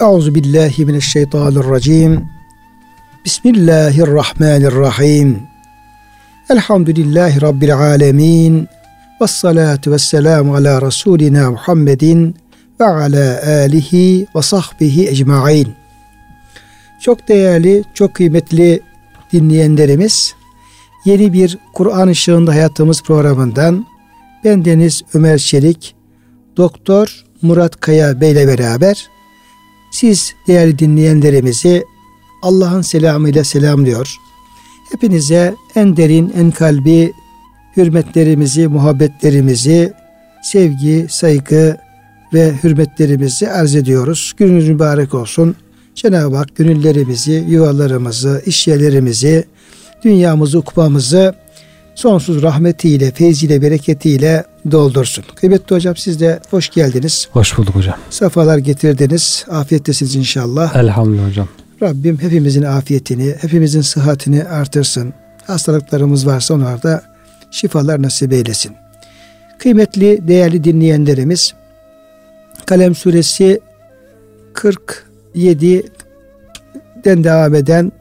Euzu 0.00 0.34
billahi 0.34 0.84
mineşşeytanirracim. 0.84 2.24
Bismillahirrahmanirrahim. 3.24 5.42
Elhamdülillahi 6.50 7.40
rabbil 7.40 7.76
alamin. 7.76 8.68
Ves 9.20 9.30
salatu 9.30 9.92
vesselam 9.92 10.50
ala 10.50 10.82
rasulina 10.82 11.50
Muhammedin 11.50 12.36
ve 12.80 12.84
ala 12.84 13.40
alihi 13.46 14.26
ve 14.36 14.42
sahbihi 14.42 15.08
ecmaîn. 15.08 15.68
Çok 17.00 17.28
değerli, 17.28 17.84
çok 17.94 18.14
kıymetli 18.14 18.80
dinleyenlerimiz, 19.32 20.34
yeni 21.04 21.32
bir 21.32 21.58
Kur'an 21.74 22.08
ışığında 22.08 22.50
hayatımız 22.50 23.02
programından 23.02 23.86
ben 24.44 24.64
Deniz 24.64 25.02
Ömer 25.14 25.38
Çelik, 25.38 25.94
Doktor 26.56 27.24
Murat 27.42 27.80
Kaya 27.80 28.20
Bey 28.20 28.32
ile 28.32 28.46
beraber 28.46 29.08
siz 29.90 30.34
değerli 30.46 30.78
dinleyenlerimizi 30.78 31.84
Allah'ın 32.42 32.82
selamıyla 32.82 33.44
selamlıyor. 33.44 34.16
Hepinize 34.92 35.54
en 35.74 35.96
derin, 35.96 36.32
en 36.36 36.50
kalbi 36.50 37.12
hürmetlerimizi, 37.76 38.68
muhabbetlerimizi, 38.68 39.92
sevgi, 40.42 41.06
saygı 41.10 41.76
ve 42.34 42.52
hürmetlerimizi 42.64 43.50
arz 43.50 43.74
ediyoruz. 43.74 44.32
Gününüz 44.36 44.68
mübarek 44.68 45.14
olsun. 45.14 45.56
Cenab-ı 45.94 46.36
Hak 46.36 46.56
gönüllerimizi, 46.56 47.44
yuvalarımızı, 47.48 48.42
işyerlerimizi, 48.46 49.44
dünyamızı, 50.04 50.58
ukbamızı 50.58 51.34
sonsuz 51.98 52.42
rahmetiyle, 52.42 53.10
feyziyle, 53.10 53.62
bereketiyle 53.62 54.44
doldursun. 54.70 55.24
Kıymetli 55.34 55.76
hocam 55.76 55.96
siz 55.96 56.20
de 56.20 56.40
hoş 56.50 56.68
geldiniz. 56.68 57.28
Hoş 57.32 57.58
bulduk 57.58 57.74
hocam. 57.74 57.94
Safalar 58.10 58.58
getirdiniz. 58.58 59.44
Afiyettesiniz 59.50 60.16
inşallah. 60.16 60.76
Elhamdülillah 60.76 61.28
hocam. 61.28 61.48
Rabbim 61.82 62.22
hepimizin 62.22 62.62
afiyetini, 62.62 63.34
hepimizin 63.40 63.80
sıhhatini 63.80 64.44
artırsın. 64.44 65.14
Hastalıklarımız 65.46 66.26
varsa 66.26 66.54
onlarda 66.54 67.02
şifalar 67.50 68.02
nasip 68.02 68.32
eylesin. 68.32 68.72
Kıymetli, 69.58 70.28
değerli 70.28 70.64
dinleyenlerimiz, 70.64 71.54
Kalem 72.66 72.94
suresi 72.94 73.60
47'den 74.54 77.24
devam 77.24 77.54
eden 77.54 77.92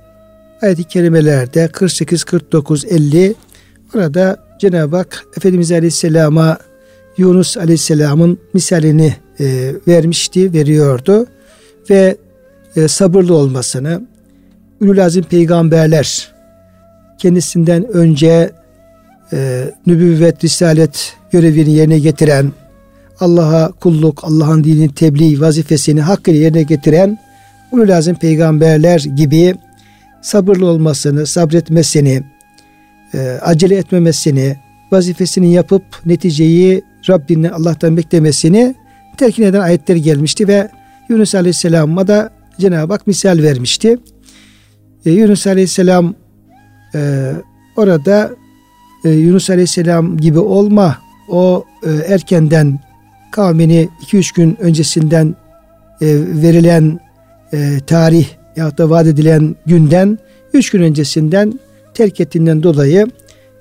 ayet-i 0.61 0.83
kerimelerde 0.83 1.67
48, 1.67 2.23
49, 2.23 2.85
50 2.85 3.35
Burada 3.93 4.38
Cenab-ı 4.59 4.95
Hak 4.95 5.25
Efendimiz 5.38 5.71
Aleyhisselam'a 5.71 6.57
Yunus 7.17 7.57
Aleyhisselam'ın 7.57 8.39
misalini 8.53 9.13
e, 9.39 9.73
vermişti, 9.88 10.53
veriyordu 10.53 11.27
ve 11.89 12.17
e, 12.75 12.88
sabırlı 12.88 13.35
olmasını, 13.35 14.02
Ülül 14.81 15.05
Azim 15.05 15.23
peygamberler 15.23 16.31
kendisinden 17.17 17.88
önce 17.88 18.52
e, 19.33 19.71
nübüvvet, 19.88 20.44
risalet 20.44 21.13
görevini 21.31 21.73
yerine 21.73 21.99
getiren, 21.99 22.51
Allah'a 23.19 23.72
kulluk, 23.72 24.23
Allah'ın 24.23 24.63
dinini 24.63 24.94
tebliğ 24.94 25.41
vazifesini 25.41 26.01
hakkıyla 26.01 26.39
yerine 26.39 26.63
getiren 26.63 27.17
Ülül 27.73 27.97
Azim 27.97 28.16
peygamberler 28.16 28.99
gibi 28.99 29.55
sabırlı 30.22 30.66
olmasını, 30.66 31.25
sabretmesini, 31.25 32.23
e, 33.13 33.19
acele 33.41 33.75
etmemesini, 33.75 34.58
vazifesini 34.91 35.53
yapıp 35.53 35.83
neticeyi 36.05 36.81
Rabbinden 37.09 37.52
Allah'tan 37.52 37.97
beklemesini 37.97 38.75
telkin 39.17 39.44
eden 39.44 39.59
ayetler 39.59 39.95
gelmişti 39.95 40.47
ve 40.47 40.69
Yunus 41.09 41.35
Aleyhisselam'a 41.35 42.08
da 42.08 42.30
Cenab-ı 42.59 42.94
Hak 42.94 43.08
misal 43.08 43.38
vermişti. 43.38 43.97
E, 45.05 45.11
Yunus 45.11 45.47
Aleyhisselam 45.47 46.16
e, 46.95 47.31
orada 47.75 48.31
e, 49.06 49.09
Yunus 49.09 49.50
Aleyhisselam 49.50 50.18
gibi 50.18 50.39
olma 50.39 50.97
o 51.29 51.66
e, 51.84 52.13
erkenden 52.13 52.79
kavmini 53.31 53.89
2-3 54.12 54.35
gün 54.35 54.57
öncesinden 54.59 55.35
e, 56.01 56.06
verilen 56.41 57.00
e, 57.53 57.79
tarih 57.88 58.28
ya 58.56 58.78
da 58.78 58.89
vaat 58.89 59.07
edilen 59.07 59.56
günden 59.66 60.19
3 60.53 60.69
gün 60.69 60.81
öncesinden 60.81 61.59
terk 61.97 62.19
ettiğinden 62.19 62.63
dolayı 62.63 63.08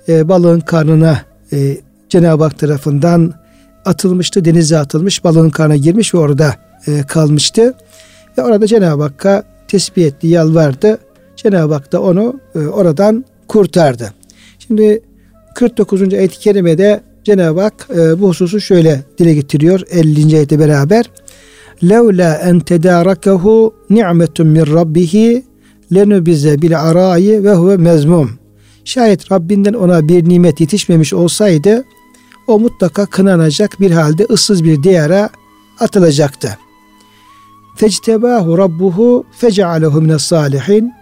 e, 0.07 0.29
balığın 0.29 0.59
karnına 0.59 1.21
e, 1.53 1.77
Cenab-ı 2.09 2.43
Hak 2.43 2.59
tarafından 2.59 3.33
atılmıştı. 3.85 4.45
Denize 4.45 4.77
atılmış 4.77 5.23
balığın 5.23 5.49
karnına 5.49 5.77
girmiş 5.77 6.13
ve 6.13 6.17
orada 6.17 6.55
e, 6.87 7.03
kalmıştı. 7.07 7.73
Ve 8.37 8.43
orada 8.43 8.67
Cenab-ı 8.67 9.03
Hakk'a 9.03 9.43
tesbih 9.67 10.05
etti, 10.05 10.27
yalvardı. 10.27 10.97
Cenab-ı 11.35 11.73
Hak 11.73 11.91
da 11.91 12.01
onu 12.01 12.39
e, 12.55 12.59
oradan 12.59 13.25
kurtardı. 13.47 14.13
Şimdi 14.59 15.01
49. 15.55 16.13
ayet-i 16.13 16.39
kerimede 16.39 17.01
Cenab-ı 17.23 17.61
Hak 17.61 17.87
e, 17.95 18.21
bu 18.21 18.29
hususu 18.29 18.61
şöyle 18.61 19.01
dile 19.17 19.33
getiriyor 19.33 19.81
50. 19.91 20.35
ayette 20.35 20.59
beraber. 20.59 21.05
Levla 21.83 22.35
en 22.35 22.59
tedarakahu 22.59 23.75
ni'metun 23.89 24.47
min 24.47 24.65
rabbihi 25.91 26.09
lenubize 26.09 26.61
bil 26.61 26.81
arayi 26.81 27.43
ve 27.43 27.53
huve 27.53 27.77
mezmum. 27.77 28.31
Şayet 28.85 29.31
Rabbinden 29.31 29.73
ona 29.73 30.07
bir 30.07 30.29
nimet 30.29 30.59
yetişmemiş 30.59 31.13
olsaydı 31.13 31.83
o 32.47 32.59
mutlaka 32.59 33.05
kınanacak 33.05 33.79
bir 33.79 33.91
halde 33.91 34.25
ıssız 34.29 34.63
bir 34.63 34.83
diyara 34.83 35.29
atılacaktı. 35.79 36.57
Fectebahu 37.75 38.57
rabbuhu 38.57 39.25
fecealehu 39.31 40.01
mines 40.01 40.23
salihin. 40.23 40.93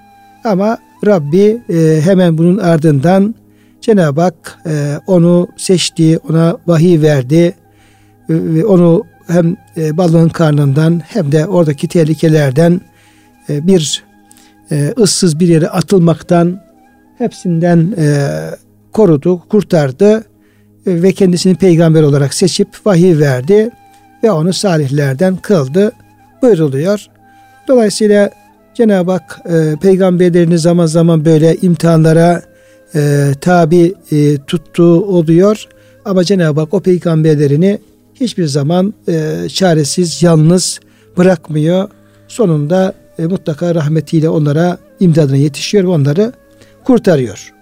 Ama 0.43 0.77
Rabbi 1.05 1.61
e, 1.69 2.01
hemen 2.01 2.37
bunun 2.37 2.57
ardından 2.57 3.35
Cenab-ı 3.81 4.21
Hak 4.21 4.59
e, 4.65 4.99
onu 5.07 5.47
seçti, 5.57 6.19
ona 6.29 6.57
vahiy 6.67 7.01
verdi 7.01 7.53
ve 8.29 8.65
onu 8.65 9.03
hem 9.27 9.55
e, 9.77 9.97
balığın 9.97 10.29
karnından 10.29 11.01
hem 11.07 11.31
de 11.31 11.45
oradaki 11.45 11.87
tehlikelerden 11.87 12.81
e, 13.49 13.67
bir 13.67 14.03
e, 14.71 14.93
ıssız 14.97 15.39
bir 15.39 15.47
yere 15.47 15.67
atılmaktan 15.67 16.61
hepsinden 17.17 17.93
e, 17.97 18.27
korudu, 18.91 19.41
kurtardı 19.49 20.15
e, 20.15 20.23
ve 20.85 21.11
kendisini 21.11 21.55
peygamber 21.55 22.03
olarak 22.03 22.33
seçip 22.33 22.67
vahiy 22.85 23.19
verdi 23.19 23.69
ve 24.23 24.31
onu 24.31 24.53
salihlerden 24.53 25.35
kıldı 25.35 25.91
buyuruluyor. 26.41 27.05
Dolayısıyla 27.67 28.29
Cenab-ı 28.73 29.11
Hak 29.11 29.41
e, 29.45 29.75
peygamberlerini 29.81 30.57
zaman 30.59 30.85
zaman 30.85 31.25
böyle 31.25 31.55
imtihanlara 31.55 32.41
e, 32.95 33.31
tabi 33.41 33.93
e, 34.11 34.37
tuttuğu 34.37 35.05
oluyor. 35.05 35.67
Ama 36.05 36.23
Cenab-ı 36.23 36.59
Hak 36.59 36.73
o 36.73 36.79
peygamberlerini 36.79 37.79
hiçbir 38.13 38.45
zaman 38.45 38.93
e, 39.07 39.49
çaresiz, 39.49 40.23
yalnız 40.23 40.79
bırakmıyor. 41.17 41.89
Sonunda 42.27 42.93
e, 43.19 43.25
mutlaka 43.25 43.75
rahmetiyle 43.75 44.29
onlara 44.29 44.77
imdadına 44.99 45.35
yetişiyor 45.35 45.83
ve 45.83 45.87
onları 45.87 46.33
kurtarıyor. 46.83 47.53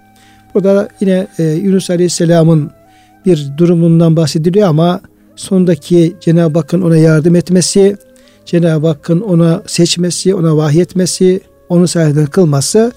Burada 0.53 0.89
yine 0.99 1.27
e, 1.39 1.43
Yunus 1.43 1.89
Aleyhisselam'ın 1.89 2.71
bir 3.25 3.47
durumundan 3.57 4.15
bahsediliyor 4.15 4.67
ama 4.67 5.01
sondaki 5.35 6.15
Cenab-ı 6.21 6.59
Hakk'ın 6.59 6.81
ona 6.81 6.97
yardım 6.97 7.35
etmesi, 7.35 7.97
Cenab-ı 8.45 8.87
Hakk'ın 8.87 9.21
ona 9.21 9.63
seçmesi, 9.67 10.35
ona 10.35 10.57
vahyetmesi, 10.57 11.41
onu 11.69 11.87
sayeden 11.87 12.25
kılması, 12.25 12.91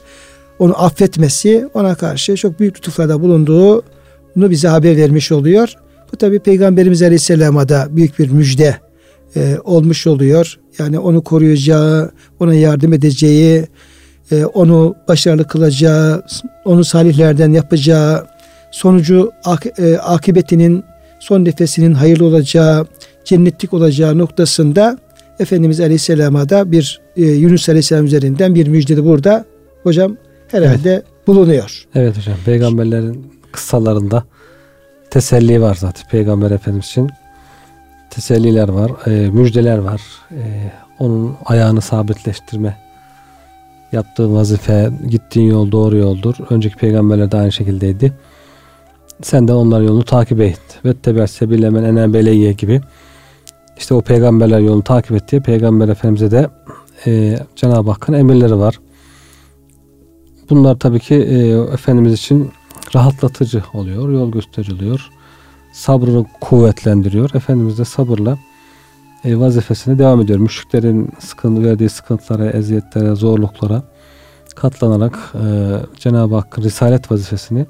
onu 0.58 0.84
affetmesi, 0.84 1.68
ona 1.74 1.94
karşı 1.94 2.36
çok 2.36 2.60
büyük 2.60 2.76
lütuflarda 2.76 3.20
bulunduğunu 3.20 4.50
bize 4.50 4.68
haber 4.68 4.96
vermiş 4.96 5.32
oluyor. 5.32 5.74
Bu 6.12 6.16
tabi 6.16 6.38
Peygamberimiz 6.38 7.02
Aleyhisselam'a 7.02 7.68
da 7.68 7.88
büyük 7.90 8.18
bir 8.18 8.30
müjde 8.30 8.76
e, 9.36 9.58
olmuş 9.64 10.06
oluyor. 10.06 10.58
Yani 10.78 10.98
onu 10.98 11.22
koruyacağı, 11.24 12.10
ona 12.41 12.54
yardım 12.54 12.92
edeceği, 12.92 13.66
e, 14.33 14.44
onu 14.44 14.94
başarılı 15.09 15.47
kılacağı, 15.47 16.22
onu 16.65 16.84
salihlerden 16.84 17.53
yapacağı, 17.53 18.27
sonucu 18.71 19.33
ak, 19.44 19.66
e, 19.78 19.98
akıbetinin 19.98 20.84
son 21.21 21.44
nefesinin 21.44 21.94
hayırlı 21.94 22.24
olacağı, 22.24 22.86
cennetlik 23.24 23.74
olacağı 23.74 24.18
noktasında 24.18 24.98
Efendimiz 25.38 25.80
Aleyhisselam'a 25.80 26.48
da 26.48 26.72
bir 26.72 27.00
e, 27.16 27.22
Yunus 27.22 27.68
Aleyhisselam 27.68 28.04
üzerinden 28.04 28.54
bir 28.54 28.68
müjde 28.68 28.97
de 28.97 29.04
burada 29.04 29.44
hocam 29.83 30.16
herhalde 30.48 30.92
evet. 30.92 31.04
bulunuyor. 31.27 31.84
Evet 31.94 32.16
hocam 32.16 32.36
peygamberlerin 32.44 33.33
kıssalarında 33.53 34.24
teselli 35.10 35.60
var 35.60 35.77
zaten 35.80 36.09
peygamber 36.10 36.50
efendimiz 36.50 36.86
için 36.86 37.10
teselliler 38.16 38.68
var, 38.68 38.91
e, 39.07 39.30
müjdeler 39.30 39.78
var. 39.78 40.03
E, 40.30 40.72
onun 40.98 41.36
ayağını 41.45 41.80
sabitleştirme 41.80 42.77
yaptığı 43.92 44.34
vazife, 44.34 44.91
gittiğin 45.09 45.51
yol 45.51 45.72
doğru 45.72 45.97
yoldur. 45.97 46.34
Önceki 46.51 46.77
peygamberler 46.77 47.33
de 47.33 47.36
aynı 47.36 47.53
şekildeydi. 47.53 48.13
Sen 49.22 49.48
de 49.48 49.53
onların 49.53 49.84
yolunu 49.84 50.04
takip 50.04 50.41
et. 50.41 50.60
Ve 50.84 50.95
tebessebille 50.95 51.71
men 51.71 51.84
enen 51.84 52.13
beleyye 52.13 52.53
gibi 52.53 52.80
işte 53.77 53.95
o 53.95 54.01
peygamberler 54.01 54.60
yolunu 54.60 54.83
takip 54.83 55.12
ettiği 55.12 55.41
peygamber 55.41 55.89
efendimize 55.89 56.30
de 56.30 56.51
e, 57.07 57.39
Cenab-ı 57.57 57.91
Hakk'ın 57.91 58.12
emirleri 58.12 58.59
var. 58.59 58.80
Bunlar 60.51 60.78
tabii 60.78 61.01
ki 61.01 61.15
e, 61.15 61.48
Efendimiz 61.72 62.12
için 62.12 62.51
rahatlatıcı 62.95 63.62
oluyor, 63.74 64.09
yol 64.09 64.33
gösteriliyor. 64.33 65.10
Sabrını 65.76 66.26
kuvvetlendiriyor. 66.40 67.30
Efendimiz 67.34 67.78
de 67.78 67.84
sabırla 67.84 68.38
e, 69.24 69.38
vazifesine 69.38 69.98
devam 69.98 70.20
ediyor. 70.20 70.38
Müşriklerin 70.38 71.12
sıkıntı 71.18 71.64
verdiği 71.64 71.88
sıkıntılara, 71.88 72.50
eziyetlere, 72.50 73.14
zorluklara 73.14 73.82
katlanarak 74.56 75.18
e, 75.34 75.46
Cenab-ı 75.98 76.34
Hakk'ın 76.34 76.62
risalet 76.62 77.12
vazifesini 77.12 77.66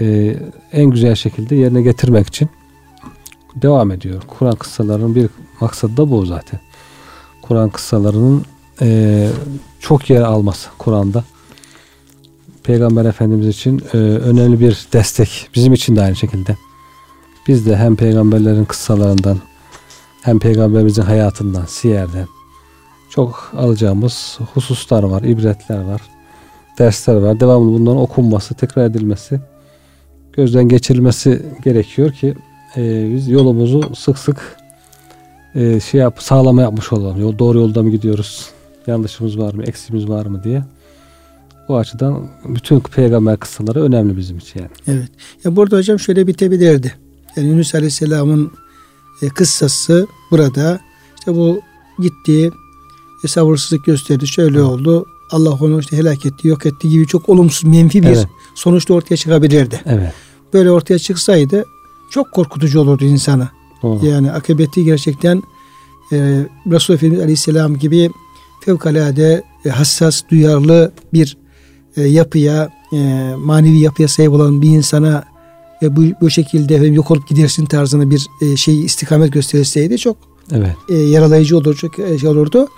e, 0.00 0.36
en 0.72 0.84
güzel 0.84 1.14
şekilde 1.14 1.54
yerine 1.54 1.82
getirmek 1.82 2.26
için 2.26 2.48
devam 3.54 3.90
ediyor. 3.90 4.22
Kur'an 4.26 4.56
kıssalarının 4.56 5.14
bir 5.14 5.28
maksadı 5.60 5.96
da 5.96 6.10
bu 6.10 6.26
zaten. 6.26 6.60
Kur'an 7.42 7.70
kıssalarının 7.70 8.44
e, 8.80 9.28
çok 9.80 10.10
yer 10.10 10.22
alması 10.22 10.68
Kur'an'da. 10.78 11.24
Peygamber 12.62 13.04
Efendimiz 13.04 13.48
için 13.48 13.82
e, 13.92 13.96
önemli 13.96 14.60
bir 14.60 14.86
destek. 14.92 15.48
Bizim 15.54 15.72
için 15.72 15.96
de 15.96 16.02
aynı 16.02 16.16
şekilde. 16.16 16.56
Biz 17.48 17.66
de 17.66 17.76
hem 17.76 17.96
peygamberlerin 17.96 18.64
kıssalarından 18.64 19.38
hem 20.22 20.38
peygamberimizin 20.38 21.02
hayatından, 21.02 21.64
siyerden 21.64 22.26
çok 23.10 23.52
alacağımız 23.56 24.38
hususlar 24.54 25.02
var, 25.02 25.22
ibretler 25.22 25.82
var, 25.82 26.00
dersler 26.78 27.14
var. 27.14 27.40
Devamlı 27.40 27.72
bunların 27.72 28.00
okunması, 28.00 28.54
tekrar 28.54 28.84
edilmesi, 28.84 29.40
gözden 30.32 30.68
geçirilmesi 30.68 31.42
gerekiyor 31.64 32.12
ki 32.12 32.34
e, 32.76 33.12
biz 33.14 33.28
yolumuzu 33.28 33.94
sık 33.94 34.18
sık 34.18 34.56
e, 35.54 35.80
şey 35.80 36.00
yap, 36.00 36.22
sağlama 36.22 36.62
yapmış 36.62 36.92
olalım. 36.92 37.20
Yol, 37.20 37.38
doğru 37.38 37.58
yolda 37.58 37.82
mı 37.82 37.90
gidiyoruz? 37.90 38.50
Yanlışımız 38.86 39.38
var 39.38 39.54
mı? 39.54 39.62
Eksimiz 39.62 40.08
var 40.08 40.26
mı 40.26 40.44
diye. 40.44 40.64
Bu 41.68 41.76
açıdan 41.76 42.28
bütün 42.44 42.80
peygamber 42.80 43.36
kıssaları 43.36 43.82
önemli 43.82 44.16
bizim 44.16 44.38
için 44.38 44.60
yani. 44.60 44.70
Evet. 44.86 45.08
Ya 45.44 45.56
burada 45.56 45.76
hocam 45.76 45.98
şöyle 45.98 46.26
bitebilirdi. 46.26 47.01
Yani 47.36 47.48
Yunus 47.48 47.74
Aleyhisselam'ın 47.74 48.50
e, 49.22 49.28
kıssası 49.28 50.06
burada 50.30 50.80
işte 51.18 51.34
bu 51.34 51.60
gitti 51.98 52.50
e, 53.24 53.28
sabırsızlık 53.28 53.84
gösterdi. 53.84 54.26
Şöyle 54.26 54.58
evet. 54.58 54.68
oldu. 54.68 55.06
Allah 55.30 55.50
onu 55.50 55.80
işte 55.80 55.96
helak 55.96 56.26
etti, 56.26 56.48
yok 56.48 56.66
etti 56.66 56.88
gibi 56.88 57.06
çok 57.06 57.28
olumsuz, 57.28 57.64
menfi 57.64 58.02
bir 58.02 58.08
evet. 58.08 58.26
sonuçta 58.54 58.94
ortaya 58.94 59.16
çıkabilirdi. 59.16 59.80
Evet. 59.86 60.12
Böyle 60.52 60.70
ortaya 60.70 60.98
çıksaydı 60.98 61.64
çok 62.10 62.32
korkutucu 62.32 62.80
olurdu 62.80 63.04
insana. 63.04 63.50
Doğru. 63.82 64.06
Yani 64.06 64.32
akıbeti 64.32 64.84
gerçekten 64.84 65.42
e, 66.12 66.46
Resulullah 66.70 66.98
Efendimiz 66.98 67.22
Aleyhisselam 67.22 67.78
gibi 67.78 68.10
fevkalade 68.60 69.42
e, 69.64 69.68
hassas, 69.68 70.22
duyarlı 70.30 70.92
bir 71.12 71.36
e, 71.96 72.02
yapıya, 72.02 72.70
e, 72.92 73.32
manevi 73.38 73.78
yapıya 73.78 74.08
sahip 74.08 74.30
olan 74.32 74.62
bir 74.62 74.68
insana 74.68 75.24
e, 75.82 75.96
bu, 75.96 76.02
bu 76.20 76.30
şekilde 76.30 76.74
efendim, 76.74 76.94
yok 76.94 77.10
olup 77.10 77.28
gidersin 77.28 77.66
tarzında 77.66 78.10
bir 78.10 78.26
e, 78.42 78.56
şey 78.56 78.84
istikamet 78.84 79.32
gösterseydi 79.32 79.98
çok 79.98 80.16
evet. 80.52 80.76
e, 80.88 80.94
yaralayıcı 80.94 81.58
olur, 81.58 81.76
çok 81.76 81.98
e, 81.98 82.18
şey 82.18 82.28
olurdu. 82.28 82.68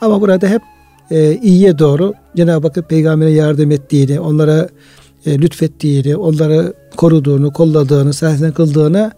Ama 0.00 0.20
burada 0.20 0.48
hep 0.48 0.62
e, 1.10 1.38
iyiye 1.42 1.78
doğru 1.78 2.14
Cenab-ı 2.36 2.66
Hakk'ın 2.66 2.82
peygambere 2.82 3.30
yardım 3.30 3.70
ettiğini, 3.70 4.20
onlara 4.20 4.68
e, 5.26 5.38
lütfettiğini, 5.38 6.16
onları 6.16 6.74
koruduğunu, 6.96 7.52
kolladığını, 7.52 8.12
sayesinde 8.12 8.52
kıldığını 8.52 9.12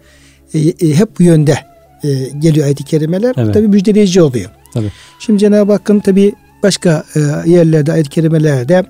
e, 0.54 0.58
e, 0.58 0.94
hep 0.94 1.18
bu 1.18 1.22
yönde 1.22 1.58
e, 2.04 2.08
geliyor 2.38 2.66
ayet-i 2.66 2.84
kerimeler. 2.84 3.34
Evet. 3.36 3.54
Tabi 3.54 3.68
müjdeleyici 3.68 4.22
oluyor. 4.22 4.50
Tabii. 4.74 4.92
Şimdi 5.18 5.38
Cenab-ı 5.38 5.72
Hakk'ın 5.72 6.00
tabi 6.00 6.32
başka 6.62 7.04
e, 7.16 7.50
yerlerde 7.50 7.92
ayet-i 7.92 8.10
kerimelerde 8.10 8.84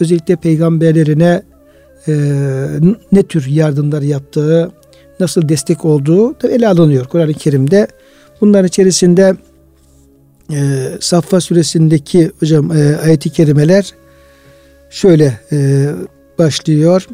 özellikle 0.00 0.36
peygamberlerine 0.36 1.42
e, 2.07 2.13
ne 3.11 3.23
tür 3.23 3.47
yardımlar 3.47 4.01
yaptığı, 4.01 4.71
nasıl 5.19 5.49
destek 5.49 5.85
olduğu 5.85 6.41
da 6.41 6.49
ele 6.49 6.67
alınıyor 6.67 7.05
Kur'an-ı 7.05 7.33
Kerim'de. 7.33 7.87
Bunların 8.41 8.67
içerisinde 8.67 9.35
e, 10.51 10.89
Saffa 10.99 11.41
suresindeki 11.41 12.31
hocam 12.39 12.71
e, 12.71 12.97
ayet-i 12.97 13.29
kerimeler 13.29 13.93
şöyle 14.89 15.39
e, 15.51 15.89
başlıyor. 16.39 17.07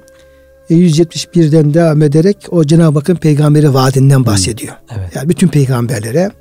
171'den 0.70 1.70
e, 1.70 1.74
devam 1.74 2.02
ederek 2.02 2.38
o 2.52 2.64
Cenab-ı 2.64 3.00
Hakk'ın 3.00 3.16
peygamberi 3.16 3.74
vaadinden 3.74 4.26
bahsediyor. 4.26 4.74
Hmm, 4.74 4.98
evet. 5.00 5.16
Yani 5.16 5.30
bütün 5.30 5.48
peygamberlere 5.48 6.32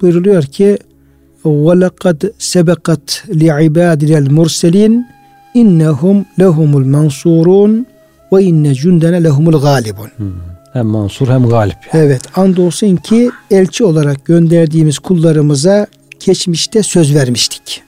buyuruluyor 0.00 0.42
ki 0.42 0.78
وَلَقَدْ 1.44 2.32
سَبَقَتْ 2.38 3.06
لِعِبَادِنَا 3.28 4.18
الْمُرْسَلِينَ 4.24 5.04
innehum 5.53 6.25
lehumul 6.39 6.85
mansurun 6.85 7.87
ve 8.33 8.43
inne 8.43 8.75
cündene 8.75 9.23
lehumul 9.23 9.61
galibun. 9.61 10.09
Hmm. 10.17 10.31
Hem 10.73 10.85
mansur 10.85 11.27
hem 11.27 11.49
galip. 11.49 11.77
Yani. 11.93 12.05
Evet. 12.05 12.37
Andolsun 12.37 12.95
ki 12.95 13.31
elçi 13.51 13.83
olarak 13.83 14.25
gönderdiğimiz 14.25 14.99
kullarımıza 14.99 15.87
geçmişte 16.25 16.83
söz 16.83 17.15
vermiştik. 17.15 17.83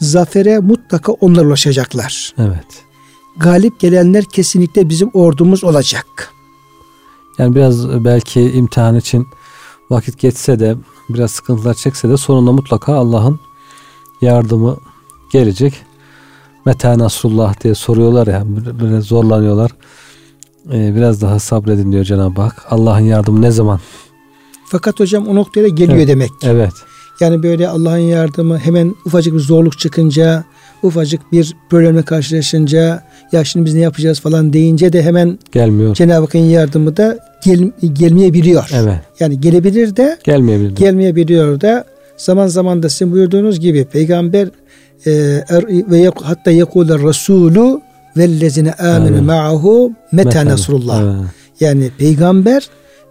Zafere 0.00 0.58
mutlaka 0.58 1.12
onlar 1.12 1.44
ulaşacaklar. 1.44 2.34
Evet. 2.38 2.66
Galip 3.36 3.80
gelenler 3.80 4.24
kesinlikle 4.32 4.88
bizim 4.88 5.10
ordumuz 5.14 5.64
olacak. 5.64 6.32
Yani 7.38 7.54
biraz 7.54 8.04
belki 8.04 8.40
imtihan 8.40 8.96
için 8.96 9.26
vakit 9.90 10.18
geçse 10.18 10.60
de 10.60 10.76
biraz 11.08 11.30
sıkıntılar 11.30 11.74
çekse 11.74 12.08
de 12.08 12.16
sonunda 12.16 12.52
mutlaka 12.52 12.94
Allah'ın 12.94 13.40
yardımı 14.20 14.76
gelecek. 15.32 15.74
Meta 16.66 16.98
Nasrullah 16.98 17.64
diye 17.64 17.74
soruyorlar 17.74 18.26
ya 18.26 18.44
böyle 18.80 19.00
zorlanıyorlar. 19.00 19.70
Ee, 20.72 20.96
biraz 20.96 21.22
daha 21.22 21.38
sabredin 21.38 21.92
diyor 21.92 22.04
Cenab-ı 22.04 22.40
Hak. 22.40 22.66
Allah'ın 22.70 23.00
yardımı 23.00 23.42
ne 23.42 23.50
zaman? 23.50 23.80
Fakat 24.70 25.00
hocam 25.00 25.28
o 25.28 25.34
noktaya 25.34 25.68
geliyor 25.68 25.98
evet. 25.98 26.08
demek. 26.08 26.30
Evet. 26.42 26.72
Yani 27.20 27.42
böyle 27.42 27.68
Allah'ın 27.68 27.98
yardımı 27.98 28.58
hemen 28.58 28.94
ufacık 29.06 29.34
bir 29.34 29.38
zorluk 29.38 29.78
çıkınca, 29.78 30.44
ufacık 30.82 31.32
bir 31.32 31.56
problemle 31.70 32.02
karşılaşınca 32.02 33.02
ya 33.32 33.44
şimdi 33.44 33.66
biz 33.66 33.74
ne 33.74 33.80
yapacağız 33.80 34.20
falan 34.20 34.52
deyince 34.52 34.92
de 34.92 35.02
hemen 35.02 35.38
gelmiyor. 35.52 35.94
Cenab-ı 35.94 36.20
Hakk'ın 36.20 36.38
yardımı 36.38 36.96
da 36.96 37.18
gel, 37.44 37.70
gelmeyebiliyor. 37.92 38.70
Evet. 38.72 39.00
Yani 39.20 39.40
gelebilir 39.40 39.96
de 39.96 40.18
gelmeyebilir. 40.24 40.76
Gelmeyebiliyor 40.76 41.60
da 41.60 41.84
zaman 42.16 42.46
zaman 42.46 42.82
da 42.82 42.88
sizin 42.88 43.12
buyurduğunuz 43.12 43.60
gibi 43.60 43.84
peygamber 43.84 44.48
ve 45.06 46.10
hatta 46.22 46.50
yekûle 46.50 47.08
Resulü 47.08 47.80
vellezine 48.16 48.72
amenu 48.72 49.22
ma'ahu 49.22 49.92
meta 50.12 50.44
nasrullah. 50.44 51.24
Yani 51.60 51.90
peygamber 51.98 52.68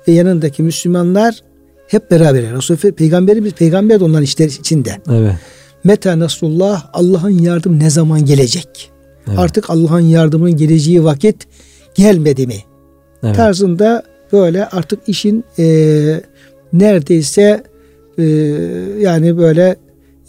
ve 0.08 0.12
yanındaki 0.12 0.64
Müslümanlar 0.64 1.40
hep 1.88 2.12
beraber. 2.12 2.54
Resul 2.54 2.92
peygamberimiz 2.92 3.54
peygamber 3.54 4.00
de 4.00 4.04
onların 4.04 4.24
işler 4.24 4.46
içinde. 4.46 4.98
Evet. 5.10 5.36
Meta 5.84 6.20
nasrullah 6.20 6.90
Allah'ın 6.94 7.40
yardım 7.40 7.80
ne 7.80 7.90
zaman 7.90 8.25
gelecek? 8.25 8.92
Evet. 9.28 9.40
Artık 9.40 9.70
Allah'ın 9.70 10.00
yardımının 10.00 10.58
geleceği 10.58 11.04
vakit 11.04 11.48
gelmedi 11.96 12.48
mi? 12.48 12.58
Evet. 13.24 13.36
Tarzında 13.36 14.04
böyle 14.34 14.66
artık 14.66 15.00
işin 15.08 15.44
e, 15.60 15.66
neredeyse 16.74 17.64
e, 18.18 18.24
yani 19.00 19.38
böyle 19.38 19.75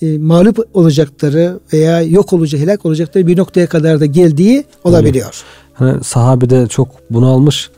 e, 0.03 0.19
mağlup 0.19 0.69
olacakları 0.75 1.61
veya 1.73 2.03
yok 2.03 2.33
olacak, 2.33 2.61
helak 2.61 2.87
olacakları 2.87 3.27
bir 3.27 3.39
noktaya 3.39 3.67
kadar 3.67 4.01
da 4.01 4.07
geldiği 4.07 4.65
olabiliyor. 4.85 5.45
Hani 5.75 6.05
sahabe 6.05 6.51
de 6.51 6.67
çok 6.67 6.89
bunu 7.11 7.27
almış. 7.27 7.71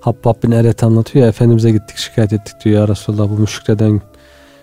Habbab 0.00 0.42
bin 0.42 0.50
Eret 0.50 0.82
anlatıyor 0.82 1.24
ya 1.24 1.28
Efendimiz'e 1.28 1.70
gittik 1.70 1.96
şikayet 1.96 2.32
ettik 2.32 2.54
diyor 2.64 2.80
ya 2.80 2.88
Resulallah 2.88 3.30
bu 3.30 3.38
müşriklerden 3.38 4.00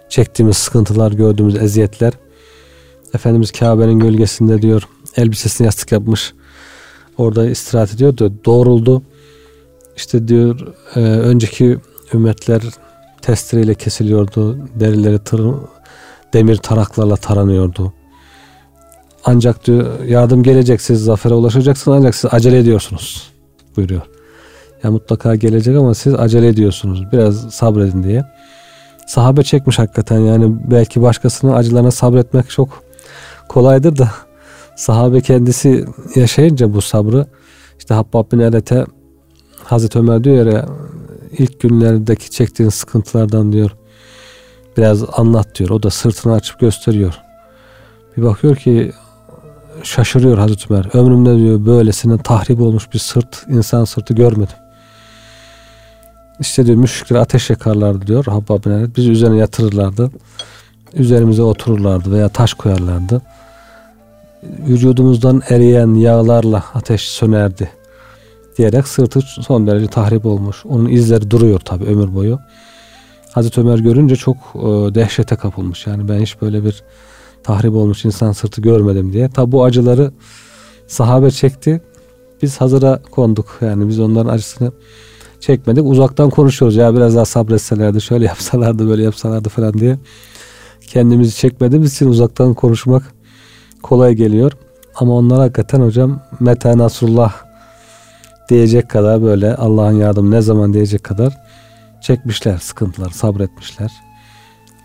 çektiğimiz 0.10 0.58
sıkıntılar 0.58 1.12
gördüğümüz 1.12 1.56
eziyetler. 1.56 2.14
Efendimiz 3.14 3.52
Kabe'nin 3.52 4.00
gölgesinde 4.00 4.62
diyor 4.62 4.88
elbisesini 5.18 5.66
yastık 5.66 5.92
yapmış. 5.92 6.34
Orada 7.18 7.50
istirahat 7.50 7.94
ediyor 7.94 8.18
diyor. 8.18 8.32
Doğruldu. 8.46 9.02
İşte 9.96 10.28
diyor 10.28 10.60
e, 10.96 11.00
önceki 11.00 11.78
ümmetler 12.14 12.62
testereyle 13.22 13.76
kesiliyordu. 13.76 14.58
Derileri 14.80 15.20
tır, 15.20 15.42
demir 16.34 16.56
taraklarla 16.56 17.16
taranıyordu. 17.16 17.94
Ancak 19.26 19.68
diyor 19.68 20.04
yardım 20.04 20.44
gelecek 20.44 20.82
siz 20.82 21.04
zafere 21.04 21.34
ulaşacaksınız 21.34 21.98
ancak 21.98 22.16
siz 22.16 22.34
acele 22.34 22.58
ediyorsunuz 22.58 23.32
buyuruyor. 23.78 24.02
Ya 24.84 24.92
mutlaka 24.92 25.36
gelecek 25.36 25.78
ama 25.78 25.94
siz 25.94 26.14
acele 26.14 26.48
ediyorsunuz. 26.48 27.12
Biraz 27.12 27.36
sabredin 27.36 28.04
diye. 28.04 28.26
Sahabe 29.08 29.44
çekmiş 29.44 29.80
hakikaten 29.80 30.20
yani 30.20 30.56
belki 30.72 31.02
başkasının 31.02 31.54
acılarına 31.54 31.92
sabretmek 31.92 32.50
çok 32.50 32.84
kolaydır 33.50 33.98
da 33.98 34.10
sahabe 34.76 35.22
kendisi 35.22 35.86
yaşayınca 36.16 36.74
bu 36.74 36.82
sabrı 36.82 37.26
işte 37.80 37.94
Habbab 37.94 38.32
bin 38.32 38.40
Eret'e 38.40 38.86
Hazreti 39.64 40.00
Ömer 40.00 40.24
diyor 40.24 40.46
ya 40.46 40.66
ilk 41.38 41.60
günlerdeki 41.60 42.32
çektiğin 42.32 42.70
sıkıntılardan 42.70 43.52
diyor 43.52 43.72
biraz 44.78 45.04
anlat 45.14 45.56
diyor. 45.60 45.70
O 45.70 45.84
da 45.84 45.90
sırtını 45.90 46.34
açıp 46.34 46.60
gösteriyor. 46.60 47.22
Bir 48.18 48.24
bakıyor 48.24 48.56
ki 48.56 48.92
şaşırıyor 49.84 50.38
Hazreti 50.38 50.74
Ömer. 50.74 50.86
Ömrümde 50.94 51.38
diyor 51.38 51.66
böylesine 51.66 52.18
tahrip 52.18 52.62
olmuş 52.62 52.94
bir 52.94 53.00
sırt, 53.00 53.46
insan 53.50 53.86
sırtı 53.86 54.14
görmedim. 54.14 54.56
İşte 56.40 56.66
diyor 56.66 56.78
müşrikler 56.78 57.16
ateş 57.16 57.50
yakarlardı 57.50 58.08
diyor 58.08 58.26
Habbab 58.26 58.66
bin 58.66 58.96
Biz 58.96 59.08
üzerine 59.08 59.38
yatırırlardı. 59.38 60.12
Üzerimize 60.94 61.42
otururlardı 61.42 62.12
veya 62.12 62.30
taş 62.30 62.54
koyarlardı. 62.54 63.22
Vücudumuzdan 64.44 65.42
eriyen 65.50 65.94
yağlarla 65.94 66.64
ateş 66.74 67.02
sönerdi 67.02 67.70
diyerek 68.58 68.88
sırtı 68.88 69.22
son 69.22 69.68
derece 69.68 69.88
tahrip 69.88 70.26
olmuş. 70.26 70.66
Onun 70.66 70.90
izleri 70.90 71.32
duruyor 71.32 71.60
tabi 71.60 71.86
ömür 71.86 72.16
boyu. 72.16 72.40
Hazreti 73.32 73.62
Ömer 73.62 73.80
görünce 73.80 74.16
çok 74.16 74.38
e, 74.56 74.60
dehşete 74.96 75.36
kapılmış. 75.36 75.88
Yani 75.88 76.10
ben 76.10 76.20
hiç 76.20 76.42
böyle 76.42 76.66
bir 76.66 76.84
tahrip 77.44 77.74
olmuş 77.74 78.06
insan 78.06 78.32
sırtı 78.32 78.62
görmedim 78.62 79.14
diye. 79.14 79.30
Tabi 79.30 79.52
bu 79.52 79.64
acıları 79.64 80.12
sahabe 80.88 81.32
çekti. 81.32 81.82
Biz 82.42 82.62
hazıra 82.62 83.00
konduk. 83.12 83.58
Yani 83.62 83.88
biz 83.88 84.00
onların 84.00 84.34
acısını 84.34 84.72
çekmedik. 85.40 85.86
Uzaktan 85.86 86.30
konuşuyoruz. 86.30 86.76
Ya 86.76 86.96
biraz 86.96 87.16
daha 87.16 87.26
sabretselerdi, 87.26 88.02
şöyle 88.02 88.26
yapsalardı, 88.26 88.88
böyle 88.88 89.04
yapsalardı 89.04 89.50
falan 89.50 89.74
diye. 89.74 90.00
Kendimizi 90.88 91.36
çekmediğimiz 91.36 91.94
için 91.94 92.08
uzaktan 92.08 92.54
konuşmak 92.54 93.04
kolay 93.84 94.14
geliyor. 94.14 94.52
Ama 94.96 95.14
onlar 95.14 95.40
hakikaten 95.40 95.82
hocam 95.82 96.22
Meta 96.40 96.78
Nasrullah 96.78 97.34
diyecek 98.50 98.90
kadar 98.90 99.24
böyle 99.24 99.56
Allah'ın 99.56 99.96
yardım 99.96 100.32
ne 100.32 100.42
zaman 100.42 100.74
diyecek 100.74 101.04
kadar 101.04 101.51
çekmişler 102.02 102.58
sıkıntılar, 102.58 103.10
sabretmişler. 103.10 103.92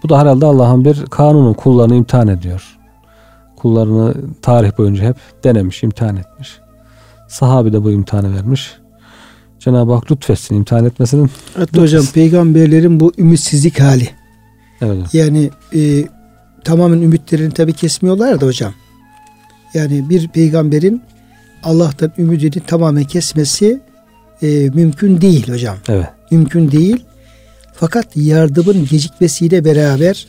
Bu 0.02 0.08
da 0.08 0.18
herhalde 0.18 0.46
Allah'ın 0.46 0.84
bir 0.84 1.06
kanunun 1.06 1.54
kullarını 1.54 1.94
imtihan 1.94 2.28
ediyor. 2.28 2.78
Kullarını 3.56 4.14
tarih 4.42 4.78
boyunca 4.78 5.04
hep 5.04 5.16
denemiş, 5.44 5.82
imtihan 5.82 6.16
etmiş. 6.16 6.58
Sahabi 7.28 7.72
de 7.72 7.84
bu 7.84 7.90
imtihanı 7.90 8.36
vermiş. 8.36 8.76
Cenab-ı 9.60 9.92
Hak 9.92 10.12
lütfetsin, 10.12 10.54
imtihan 10.54 10.84
etmesinin. 10.84 11.30
Hatta 11.56 11.82
hocam 11.82 12.04
peygamberlerin 12.14 13.00
bu 13.00 13.12
ümitsizlik 13.18 13.80
hali. 13.80 14.08
Evet. 14.80 15.14
Yani 15.14 15.50
e, 15.74 16.04
tamamen 16.64 17.00
ümitlerini 17.00 17.52
tabi 17.52 17.72
kesmiyorlar 17.72 18.40
da 18.40 18.46
hocam. 18.46 18.72
Yani 19.74 20.10
bir 20.10 20.28
peygamberin 20.28 21.02
Allah'tan 21.62 22.12
ümidini 22.18 22.62
tamamen 22.66 23.04
kesmesi 23.04 23.80
e, 24.42 24.70
mümkün 24.74 25.20
değil 25.20 25.52
hocam. 25.52 25.76
Evet. 25.88 26.15
Mümkün 26.30 26.70
değil. 26.70 27.04
Fakat 27.72 28.16
yardımın 28.16 28.86
gecikmesiyle 28.90 29.64
beraber 29.64 30.26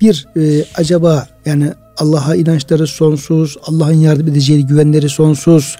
bir 0.00 0.26
e, 0.36 0.64
acaba 0.76 1.28
yani 1.46 1.72
Allah'a 1.96 2.34
inançları 2.34 2.86
sonsuz, 2.86 3.56
Allah'ın 3.62 3.92
yardım 3.92 4.28
edeceği 4.28 4.66
güvenleri 4.66 5.08
sonsuz, 5.08 5.76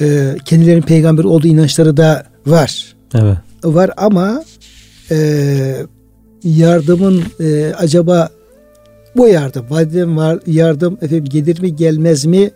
e, 0.00 0.36
kendilerinin 0.44 0.82
peygamber 0.82 1.24
olduğu 1.24 1.46
inançları 1.46 1.96
da 1.96 2.24
var. 2.46 2.94
Evet. 3.14 3.36
Var 3.64 3.90
ama 3.96 4.44
e, 5.10 5.86
yardımın 6.44 7.22
e, 7.40 7.72
acaba 7.78 8.28
bu 9.16 9.28
yardım, 9.28 9.66
madem 9.70 10.16
var 10.16 10.38
yardım 10.46 10.98
efendim 11.02 11.24
gelir 11.24 11.60
mi 11.60 11.76
gelmez 11.76 12.24
mi 12.24 12.50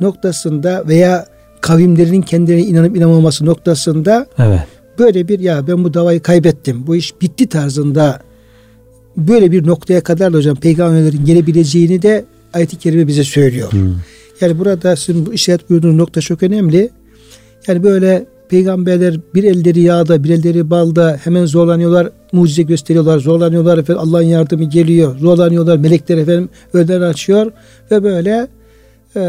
noktasında 0.00 0.88
veya 0.88 1.26
kavimlerinin 1.60 2.22
kendilerine 2.22 2.62
inanıp 2.62 2.96
inanmaması 2.96 3.46
noktasında 3.46 4.26
evet. 4.38 4.60
Böyle 4.98 5.28
bir 5.28 5.38
ya 5.38 5.66
ben 5.66 5.84
bu 5.84 5.94
davayı 5.94 6.22
kaybettim, 6.22 6.86
bu 6.86 6.96
iş 6.96 7.20
bitti 7.20 7.48
tarzında 7.48 8.20
böyle 9.16 9.52
bir 9.52 9.66
noktaya 9.66 10.00
kadar 10.00 10.32
da 10.32 10.36
hocam 10.36 10.56
peygamberlerin 10.56 11.24
gelebileceğini 11.24 12.02
de 12.02 12.24
ayet-i 12.52 12.78
kerime 12.78 13.06
bize 13.06 13.24
söylüyor. 13.24 13.72
Hmm. 13.72 13.94
Yani 14.40 14.58
burada 14.58 14.96
sizin 14.96 15.26
bu 15.26 15.34
işaret 15.34 15.70
buyurduğunuz 15.70 15.96
nokta 15.96 16.20
çok 16.20 16.42
önemli. 16.42 16.90
Yani 17.68 17.82
böyle 17.82 18.26
peygamberler 18.48 19.20
bir 19.34 19.44
elleri 19.44 19.80
yağda 19.80 20.24
bir 20.24 20.30
elleri 20.30 20.70
balda 20.70 21.20
hemen 21.24 21.46
zorlanıyorlar 21.46 22.10
mucize 22.32 22.62
gösteriyorlar 22.62 23.18
zorlanıyorlar 23.18 23.78
efendim 23.78 24.02
Allah'ın 24.02 24.22
yardımı 24.22 24.64
geliyor 24.64 25.18
zorlanıyorlar 25.18 25.76
melekler 25.76 26.18
efendim 26.18 26.48
önler 26.72 27.00
açıyor 27.00 27.52
ve 27.90 28.02
böyle 28.02 28.48
e, 29.16 29.20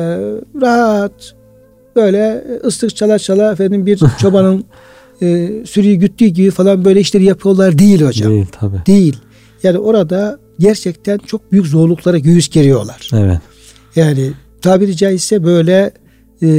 rahat 0.62 1.36
böyle 1.96 2.44
ıslık 2.66 2.96
çala 2.96 3.20
çala 3.20 3.52
efendim 3.52 3.86
bir 3.86 4.00
çobanın 4.20 4.66
e, 5.22 5.50
sürüyü 5.66 5.96
güttüğü 5.96 6.26
gibi 6.26 6.52
falan 6.52 6.86
böyle 6.86 7.00
işleri 7.00 7.24
yapıyorlar 7.24 7.80
değil 7.80 8.02
hocam. 8.02 8.32
Değil 8.32 8.46
tabi. 8.52 8.76
Değil. 8.88 9.18
Yani 9.64 9.78
orada 9.78 10.40
gerçekten 10.60 11.18
çok 11.18 11.52
büyük 11.52 11.68
zorluklara 11.68 12.18
göğüs 12.18 12.50
geriyorlar. 12.50 13.10
Evet. 13.14 13.40
Yani 13.96 14.32
tabiri 14.62 14.98
caizse 14.98 15.44
böyle 15.44 15.92
e, 16.44 16.50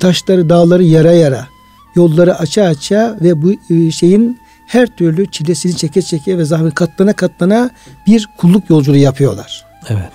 taşları 0.00 0.48
dağları 0.48 0.84
yara 0.84 1.12
yara 1.12 1.46
yolları 1.94 2.38
aça 2.38 2.64
aça 2.64 3.18
ve 3.20 3.42
bu 3.42 3.52
e, 3.74 3.90
şeyin 3.90 4.38
her 4.66 4.96
türlü 4.96 5.30
çilesini 5.30 5.76
çeke 5.76 6.02
çeke 6.02 6.38
ve 6.38 6.44
zahmet 6.44 6.74
katlana 6.74 7.12
katlana 7.12 7.70
bir 8.06 8.28
kulluk 8.38 8.70
yolculuğu 8.70 8.96
yapıyorlar. 8.96 9.64
Evet. 9.88 10.12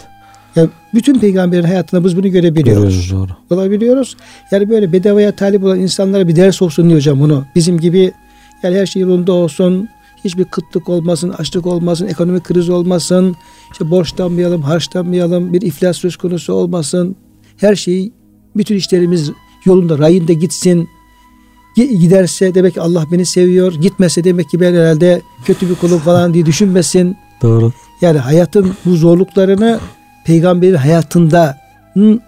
Yani 0.56 0.70
bütün 0.94 1.20
peygamberin 1.20 1.64
hayatında 1.64 2.06
biz 2.06 2.18
bunu 2.18 2.28
görebiliyoruz. 2.28 2.84
Görüyoruz 2.84 3.12
doğru. 3.12 3.58
Olabiliyoruz. 3.60 4.18
Yani 4.52 4.70
böyle 4.70 4.94
bedavaya 4.94 5.36
talip 5.36 5.64
olan 5.64 5.80
insanlara 5.80 6.28
bir 6.28 6.36
ders 6.36 6.62
olsun 6.62 6.86
diyor 6.86 7.00
hocam 7.00 7.20
bunu. 7.20 7.46
Bizim 7.56 7.80
gibi 7.80 8.12
yani 8.64 8.78
her 8.78 8.86
şey 8.86 9.02
yolunda 9.02 9.32
olsun. 9.32 9.90
Hiçbir 10.24 10.46
kıtlık 10.46 10.90
olmasın, 10.90 11.30
açlık 11.30 11.66
olmasın, 11.66 12.08
ekonomik 12.08 12.44
kriz 12.44 12.70
olmasın. 12.70 13.36
İşte 13.72 13.92
borçlanmayalım, 13.92 14.62
harçlanmayalım, 14.62 15.54
bir 15.54 15.62
iflas 15.62 15.98
söz 15.98 16.18
konusu 16.18 16.54
olmasın. 16.54 17.16
Her 17.58 17.76
şey, 17.76 18.12
bütün 18.56 18.76
işlerimiz 18.76 19.32
yolunda, 19.66 19.98
rayında 19.98 20.34
gitsin. 20.34 20.90
Giderse 21.76 22.56
demek 22.56 22.74
ki 22.74 22.82
Allah 22.82 23.06
beni 23.12 23.26
seviyor. 23.26 23.74
Gitmese 23.74 24.24
demek 24.24 24.50
ki 24.50 24.60
ben 24.60 24.74
herhalde 24.74 25.22
kötü 25.46 25.70
bir 25.70 25.76
kulum 25.76 26.00
falan 26.00 26.34
diye 26.34 26.46
düşünmesin. 26.46 27.18
Doğru. 27.42 27.72
Yani 28.02 28.18
hayatın 28.20 28.74
bu 28.86 28.96
zorluklarını 28.96 29.80
peygamberin 30.26 30.76
hayatında 30.76 31.58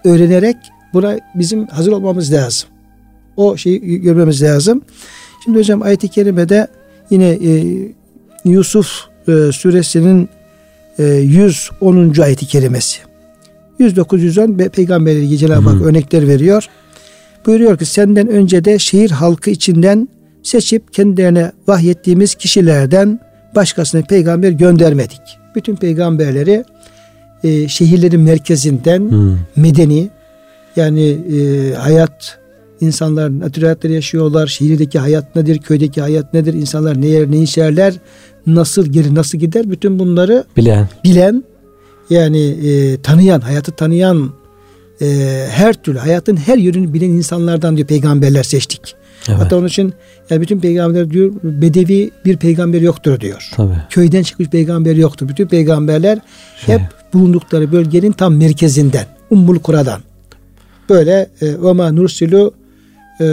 öğrenerek 0.03 0.57
buna 0.93 1.19
bizim 1.35 1.67
hazır 1.67 1.91
olmamız 1.91 2.33
lazım. 2.33 2.69
O 3.37 3.57
şeyi 3.57 4.01
görmemiz 4.01 4.41
lazım. 4.41 4.81
Şimdi 5.43 5.59
hocam 5.59 5.81
ayet-i 5.81 6.07
kerimede 6.07 6.67
yine 7.09 7.29
e, 7.29 7.63
Yusuf 8.45 8.87
e, 9.27 9.51
suresinin 9.51 10.29
e, 10.99 11.03
110. 11.03 12.13
ayet-i 12.21 12.45
kerimesi. 12.45 12.97
109 13.79 14.23
110 14.23 14.57
peygamberleri 14.57 15.37
Cenab-ı 15.37 15.69
Hak 15.69 15.81
örnekler 15.81 16.27
veriyor. 16.27 16.69
Buyuruyor 17.45 17.77
ki 17.77 17.85
senden 17.85 18.27
önce 18.27 18.65
de 18.65 18.79
şehir 18.79 19.11
halkı 19.11 19.49
içinden 19.49 20.09
seçip 20.43 20.93
kendilerine 20.93 21.51
vahyettiğimiz 21.67 22.35
kişilerden 22.35 23.19
başkasına 23.55 24.01
peygamber 24.01 24.51
göndermedik. 24.51 25.21
Bütün 25.55 25.75
peygamberleri 25.75 26.63
e, 27.45 27.67
şehirlerin 27.67 28.21
merkezinden 28.21 28.99
hmm. 28.99 29.39
medeni 29.55 30.09
yani 30.75 31.09
e, 31.09 31.73
hayat 31.73 32.39
insanlar 32.81 33.39
natürel 33.39 33.65
hayatları 33.65 33.93
yaşıyorlar. 33.93 34.47
Şehirdeki 34.47 34.99
hayat 34.99 35.35
nedir? 35.35 35.57
Köydeki 35.57 36.01
hayat 36.01 36.33
nedir? 36.33 36.53
İnsanlar 36.53 37.01
ne 37.01 37.07
yer 37.07 37.31
ne 37.31 37.37
içerler? 37.37 37.93
Nasıl 38.47 38.85
gelir 38.85 39.15
nasıl 39.15 39.37
gider? 39.37 39.71
Bütün 39.71 39.99
bunları 39.99 40.43
bilen, 40.57 40.89
bilen 41.03 41.43
yani 42.09 42.41
e, 42.41 43.01
tanıyan, 43.01 43.39
hayatı 43.39 43.71
tanıyan 43.71 44.31
e, 45.01 45.05
her 45.49 45.73
türlü 45.73 45.97
hayatın 45.97 46.35
her 46.35 46.57
yönünü 46.57 46.93
bilen 46.93 47.09
insanlardan 47.09 47.77
diyor 47.77 47.87
peygamberler 47.87 48.43
seçtik. 48.43 48.95
Evet. 49.29 49.39
Hatta 49.39 49.57
onun 49.57 49.67
için 49.67 49.93
yani 50.29 50.41
bütün 50.41 50.59
peygamberler 50.59 51.11
diyor 51.11 51.31
bedevi 51.43 52.11
bir 52.25 52.37
peygamber 52.37 52.81
yoktur 52.81 53.19
diyor. 53.19 53.49
Tabii. 53.55 53.73
Köyden 53.89 54.23
çıkmış 54.23 54.49
peygamber 54.49 54.95
yoktur. 54.95 55.29
Bütün 55.29 55.47
peygamberler 55.47 56.19
şey. 56.65 56.75
hep 56.75 56.81
bulundukları 57.13 57.71
bölgenin 57.71 58.11
tam 58.11 58.35
merkezinden. 58.35 59.05
Ummul 59.29 59.59
Kura'dan. 59.59 60.01
Böyle 60.89 61.29
ve 61.41 61.73
ma 61.73 61.91
nursilu 61.91 62.53
e, 63.21 63.25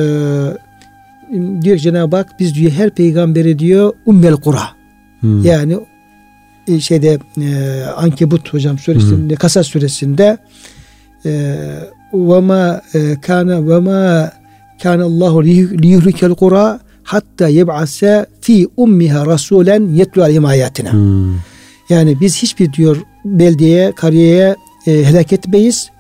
diyor 1.63 1.77
Cenab-ı 1.77 2.17
Hak 2.17 2.41
biz 2.41 2.55
diyor 2.55 2.73
her 2.73 2.91
peygamberi 2.91 3.59
diyor 3.59 3.93
Ummel 4.07 4.37
Kura. 4.37 4.63
Hmm. 5.21 5.45
Yani 5.45 5.79
e, 6.69 6.81
şeyde 6.81 7.19
e, 7.41 7.85
Ankebut 7.97 8.55
hocam 8.55 8.79
suresinde 8.79 9.31
hmm. 9.31 9.37
Kasas 9.37 9.67
suresinde 9.67 10.39
ve 12.15 12.41
ma 12.41 12.81
kana 13.23 13.69
ve 13.69 13.79
ma 13.79 14.33
kana 14.83 15.05
Allahu 15.05 15.45
liyuhlikel 15.45 16.35
kura 16.35 16.81
hatta 17.03 17.49
yeb'ase 17.49 18.27
fi 18.41 18.69
ummiha 18.77 19.27
rasulen 19.27 19.89
yetlu 19.95 20.23
aleyhim 20.23 20.45
ayatina. 20.45 20.93
Hmm. 20.93 21.35
Yani 21.89 22.21
biz 22.21 22.37
hiçbir 22.43 22.73
diyor 22.73 22.97
beldeye, 23.25 23.93
kariyeye 23.93 24.57
e, 24.87 25.05
helak 25.05 25.33
etmeyiz. 25.33 25.91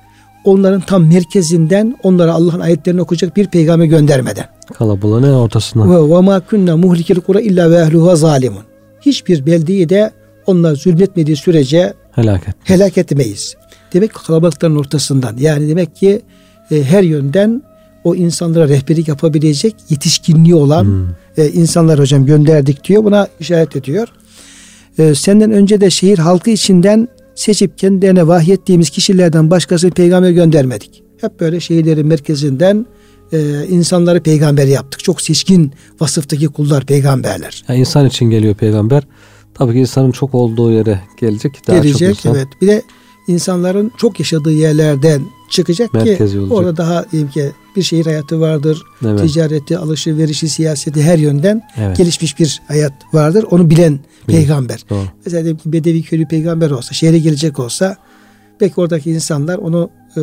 Onların 0.45 0.81
tam 0.81 1.07
merkezinden 1.07 1.97
onlara 2.03 2.33
Allah'ın 2.33 2.61
ayetlerini 2.61 3.01
okuyacak 3.01 3.37
bir 3.37 3.47
peygamber 3.47 3.85
göndermeden. 3.85 4.45
Kalabalığın 4.75 5.23
en 5.23 5.33
ortasına. 5.33 5.91
Ve 5.91 6.15
ve 6.17 6.21
ma 6.21 6.41
kunna 6.41 6.77
muhlikil 6.77 7.21
kura 7.21 7.41
illa 7.41 7.71
ve 7.71 7.77
ehluha 7.77 8.17
zalimun. 8.17 8.62
Hiçbir 9.01 9.47
beldeyi 9.47 9.89
de 9.89 10.11
onlar 10.47 10.75
zulmetmediği 10.75 11.37
sürece 11.37 11.95
Helak 12.12 12.49
et. 12.49 12.55
helak 12.65 12.99
etmeyiz. 12.99 13.55
Demek 13.93 14.15
ki 14.15 14.21
kalabalıkların 14.27 14.77
ortasından 14.77 15.37
yani 15.39 15.69
demek 15.69 15.97
ki 15.97 16.23
e, 16.71 16.83
her 16.85 17.03
yönden 17.03 17.62
o 18.04 18.14
insanlara 18.14 18.68
rehberlik 18.68 19.09
yapabilecek 19.09 19.76
yetişkinliği 19.90 20.54
olan 20.54 20.85
Hmm. 20.85 21.06
e, 21.37 21.49
insanlar 21.50 21.99
hocam 21.99 22.26
gönderdik 22.26 22.85
diyor. 22.85 23.04
Buna 23.04 23.28
işaret 23.40 23.76
ediyor. 23.76 24.09
E, 24.99 25.14
senden 25.14 25.50
önce 25.50 25.80
de 25.80 25.90
şehir 25.90 26.18
halkı 26.18 26.50
içinden 26.50 27.09
seçip 27.35 27.78
kendilerine 27.78 28.26
vahyettiğimiz 28.26 28.90
kişilerden 28.90 29.50
başkası 29.50 29.90
peygamber 29.90 30.30
göndermedik. 30.30 31.02
Hep 31.21 31.40
böyle 31.40 31.61
şehirlerin 31.61 32.06
merkezinden 32.06 32.87
e, 33.32 33.66
insanları 33.68 34.21
peygamber 34.23 34.66
yaptık. 34.66 35.04
Çok 35.04 35.21
seçkin 35.21 35.73
vasıftaki 36.00 36.47
kullar 36.47 36.87
peygamberler. 36.87 37.64
Yani 37.68 37.80
insan 37.80 38.06
için 38.06 38.30
geliyor 38.30 38.54
peygamber. 38.54 39.02
Tabii 39.54 39.73
ki 39.73 39.78
insanın 39.78 40.11
çok 40.11 40.35
olduğu 40.35 40.73
yere 40.73 41.00
gelecek. 41.21 41.52
Daha 41.68 41.76
çok 41.76 41.85
Gelecek 41.85 42.09
insan. 42.11 42.35
evet. 42.35 42.47
Bir 42.62 42.66
de 42.66 42.82
insanların 43.29 43.93
çok 43.97 44.21
yaşadığı 44.21 44.52
yerlerden 44.52 45.23
çıkacak 45.50 45.95
Merkezi 45.95 46.33
ki 46.33 46.38
olacak. 46.41 46.59
orada 46.59 46.76
daha 46.76 47.05
ki 47.05 47.52
bir 47.76 47.83
şehir 47.83 48.05
hayatı 48.07 48.41
vardır. 48.41 48.83
Evet. 49.07 49.21
Ticareti, 49.21 49.79
alışverişi, 49.79 50.49
siyaseti 50.49 51.02
her 51.02 51.19
yönden 51.19 51.62
Evet. 51.76 51.97
gelişmiş 51.97 52.38
bir 52.38 52.62
hayat 52.69 52.93
vardır. 53.12 53.45
Onu 53.50 53.71
bilen 53.71 53.99
peygamber. 54.26 54.81
Doğru. 54.91 55.05
Mesela 55.25 55.45
diyelim 55.45 55.59
ki 55.59 55.73
Bedevi 55.73 56.02
köylü 56.02 56.26
peygamber 56.29 56.71
olsa, 56.71 56.95
şehre 56.95 57.19
gelecek 57.19 57.59
olsa 57.59 57.97
belki 58.61 58.81
oradaki 58.81 59.11
insanlar 59.11 59.59
onu 59.59 59.91
e, 60.17 60.23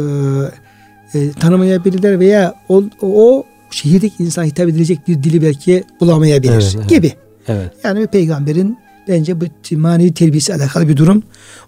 e, 1.19 1.31
tanımayabilirler 1.31 2.19
veya 2.19 2.55
o, 2.69 2.83
o 3.01 3.43
şehirdeki 3.71 4.23
insan 4.23 4.43
hitap 4.43 4.69
edilecek 4.69 5.07
bir 5.07 5.23
dili 5.23 5.41
belki 5.41 5.83
bulamayabilir 5.99 6.53
Evet, 6.53 6.73
evet. 6.77 6.89
gibi. 6.89 7.13
Evet. 7.47 7.71
Yani 7.83 7.99
bir 7.99 8.07
peygamberin 8.07 8.77
bence 9.09 9.41
bu 9.41 9.45
manevi 9.71 10.13
terbiyesi 10.13 10.53
alakalı 10.53 10.87
bir 10.87 10.97
durum 10.97 11.23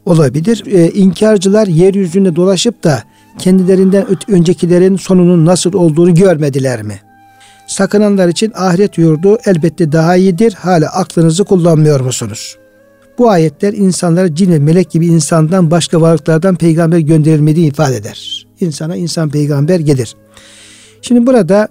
olabilir. 0.05 0.63
Ee, 0.67 0.89
inkarcılar 0.89 1.67
yeryüzünde 1.67 2.35
dolaşıp 2.35 2.83
da 2.83 3.03
kendilerinden 3.39 4.05
öncekilerin 4.27 4.95
sonunun 4.95 5.45
nasıl 5.45 5.73
olduğunu 5.73 6.13
görmediler 6.13 6.83
mi? 6.83 6.99
Sakınanlar 7.67 8.27
için 8.27 8.51
ahiret 8.55 8.97
yurdu 8.97 9.37
elbette 9.45 9.91
daha 9.91 10.15
iyidir. 10.15 10.53
Hala 10.53 10.89
aklınızı 10.89 11.43
kullanmıyor 11.43 11.99
musunuz? 11.99 12.57
Bu 13.17 13.29
ayetler 13.29 13.73
insanlara 13.73 14.35
cin 14.35 14.51
ve 14.51 14.59
melek 14.59 14.91
gibi 14.91 15.07
insandan 15.07 15.71
başka 15.71 16.01
varlıklardan 16.01 16.55
peygamber 16.55 16.99
gönderilmediğini 16.99 17.69
ifade 17.69 17.95
eder. 17.95 18.47
İnsana 18.59 18.95
insan 18.95 19.29
peygamber 19.29 19.79
gelir. 19.79 20.15
Şimdi 21.01 21.27
burada 21.27 21.67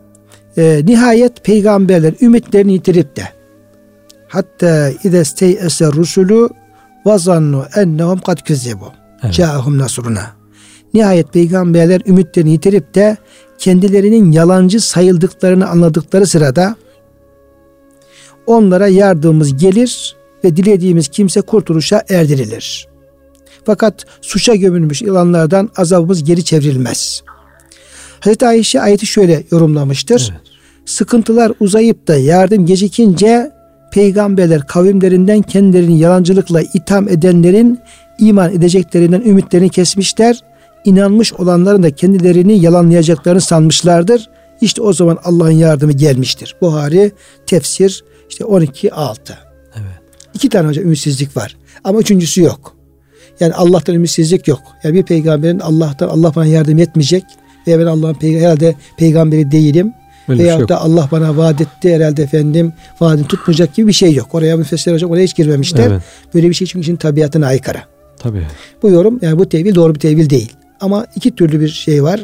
e, 0.56 0.82
nihayet 0.84 1.44
peygamberler 1.44 2.14
ümitlerini 2.20 2.72
yitirip 2.72 3.16
de 3.16 3.39
hatta 4.30 4.90
ize 5.04 5.24
steyese 5.24 5.86
rusulu 5.86 6.50
ve 7.06 7.18
zannu 7.18 7.64
ennehum 7.76 8.18
kad 8.18 8.38
küzebu. 8.44 8.92
Evet. 9.22 9.34
Câhum 9.34 9.78
nasruna. 9.78 10.26
Nihayet 10.94 11.32
peygamberler 11.32 12.02
ümitlerini 12.06 12.50
yitirip 12.50 12.94
de 12.94 13.16
kendilerinin 13.58 14.32
yalancı 14.32 14.80
sayıldıklarını 14.80 15.68
anladıkları 15.68 16.26
sırada 16.26 16.76
onlara 18.46 18.88
yardımımız 18.88 19.56
gelir 19.56 20.16
ve 20.44 20.56
dilediğimiz 20.56 21.08
kimse 21.08 21.40
kurtuluşa 21.40 22.02
erdirilir. 22.08 22.88
Fakat 23.64 24.04
suça 24.20 24.54
gömülmüş 24.54 25.02
yılanlardan 25.02 25.70
azabımız 25.76 26.24
geri 26.24 26.44
çevrilmez. 26.44 27.22
Hazreti 28.20 28.46
Ayşe 28.46 28.80
ayeti 28.80 29.06
şöyle 29.06 29.44
yorumlamıştır. 29.50 30.28
Evet. 30.32 30.40
Sıkıntılar 30.86 31.52
uzayıp 31.60 32.08
da 32.08 32.16
yardım 32.16 32.66
gecikince 32.66 33.50
peygamberler 33.90 34.66
kavimlerinden 34.66 35.42
kendilerini 35.42 35.98
yalancılıkla 35.98 36.62
itham 36.62 37.08
edenlerin 37.08 37.78
iman 38.18 38.52
edeceklerinden 38.52 39.20
ümitlerini 39.20 39.68
kesmişler. 39.68 40.40
İnanmış 40.84 41.32
olanların 41.32 41.82
da 41.82 41.94
kendilerini 41.94 42.60
yalanlayacaklarını 42.60 43.40
sanmışlardır. 43.40 44.30
İşte 44.60 44.82
o 44.82 44.92
zaman 44.92 45.18
Allah'ın 45.24 45.50
yardımı 45.50 45.92
gelmiştir. 45.92 46.56
Buhari 46.60 47.12
tefsir 47.46 48.04
işte 48.30 48.44
12.6. 48.44 49.16
Evet. 49.74 50.00
İki 50.34 50.48
tane 50.48 50.68
hocam 50.68 50.84
ümitsizlik 50.84 51.36
var. 51.36 51.56
Ama 51.84 51.98
üçüncüsü 52.00 52.42
yok. 52.42 52.76
Yani 53.40 53.54
Allah'tan 53.54 53.94
ümitsizlik 53.94 54.48
yok. 54.48 54.60
Yani 54.82 54.94
bir 54.94 55.02
peygamberin 55.02 55.58
Allah'tan 55.58 56.08
Allah 56.08 56.34
bana 56.34 56.46
yardım 56.46 56.78
etmeyecek 56.78 57.24
veya 57.66 57.78
ben 57.78 57.86
Allah'ın 57.86 58.14
peyg- 58.14 58.40
herhalde 58.40 58.74
peygamberi 58.98 59.50
değilim. 59.50 59.92
Öyle 60.28 60.38
bir 60.38 60.44
Veyahut 60.44 60.60
şey 60.60 60.68
da 60.68 60.80
Allah 60.80 61.08
bana 61.12 61.36
vaat 61.36 61.60
etti 61.60 61.94
herhalde 61.94 62.22
efendim 62.22 62.72
vaadini 63.00 63.26
tutmayacak 63.26 63.74
gibi 63.74 63.88
bir 63.88 63.92
şey 63.92 64.14
yok. 64.14 64.34
Oraya 64.34 64.56
müfessir 64.56 64.92
hocam 64.92 65.10
oraya 65.10 65.24
hiç 65.24 65.36
girmemişler. 65.36 65.90
Evet. 65.90 66.02
Böyle 66.34 66.48
bir 66.48 66.54
şey 66.54 66.66
çünkü 66.66 66.82
işin 66.82 66.96
tabiatına 66.96 67.46
aykırı. 67.46 67.78
Tabii. 68.18 68.46
Bu 68.82 68.90
yorum 68.90 69.18
yani 69.22 69.38
bu 69.38 69.48
tevil 69.48 69.74
doğru 69.74 69.94
bir 69.94 70.00
tevil 70.00 70.30
değil. 70.30 70.52
Ama 70.80 71.06
iki 71.16 71.30
türlü 71.34 71.60
bir 71.60 71.68
şey 71.68 72.02
var. 72.02 72.20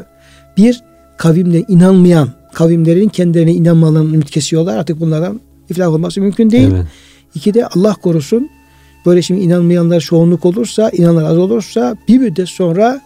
Bir 0.57 0.83
kavimle 1.17 1.65
inanmayan 1.69 2.29
kavimlerin 2.53 3.09
kendilerine 3.09 3.53
inanmalarını 3.53 4.15
ümit 4.15 4.31
kesiyorlar. 4.31 4.77
Artık 4.77 5.01
bunlardan 5.01 5.41
iflah 5.71 5.89
olması 5.89 6.21
mümkün 6.21 6.51
değil. 6.51 6.69
Evet. 6.75 6.87
İki 7.35 7.55
de 7.55 7.67
Allah 7.67 7.95
korusun 7.95 8.51
böyle 9.07 9.23
şimdi 9.23 9.41
inanmayanlar 9.41 10.01
çoğunluk 10.01 10.45
olursa, 10.45 10.91
inananlar 10.91 11.25
az 11.25 11.39
olursa 11.39 11.97
bir 12.09 12.19
müddet 12.19 12.49
sonra 12.49 13.01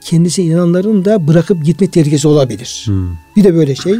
kendisi 0.00 0.42
inananların 0.42 1.04
da 1.04 1.28
bırakıp 1.28 1.64
gitme 1.64 1.86
tehlikesi 1.86 2.28
olabilir. 2.28 2.82
Hmm. 2.86 3.08
Bir 3.36 3.44
de 3.44 3.54
böyle 3.54 3.74
şey. 3.74 3.94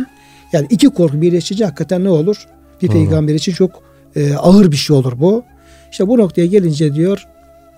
Yani 0.53 0.67
iki 0.71 0.89
korku 0.89 1.21
birleşince 1.21 1.65
hakikaten 1.65 2.05
ne 2.05 2.09
olur? 2.09 2.47
Bir 2.83 2.89
Doğru. 2.89 2.93
peygamber 2.93 3.35
için 3.35 3.53
çok 3.53 3.83
e, 4.17 4.35
ağır 4.35 4.73
bir 4.73 4.77
şey 4.77 4.97
olur 4.97 5.13
bu. 5.17 5.43
İşte 5.91 6.09
bu 6.09 6.19
noktaya 6.19 6.47
gelince 6.47 6.95
diyor 6.95 7.27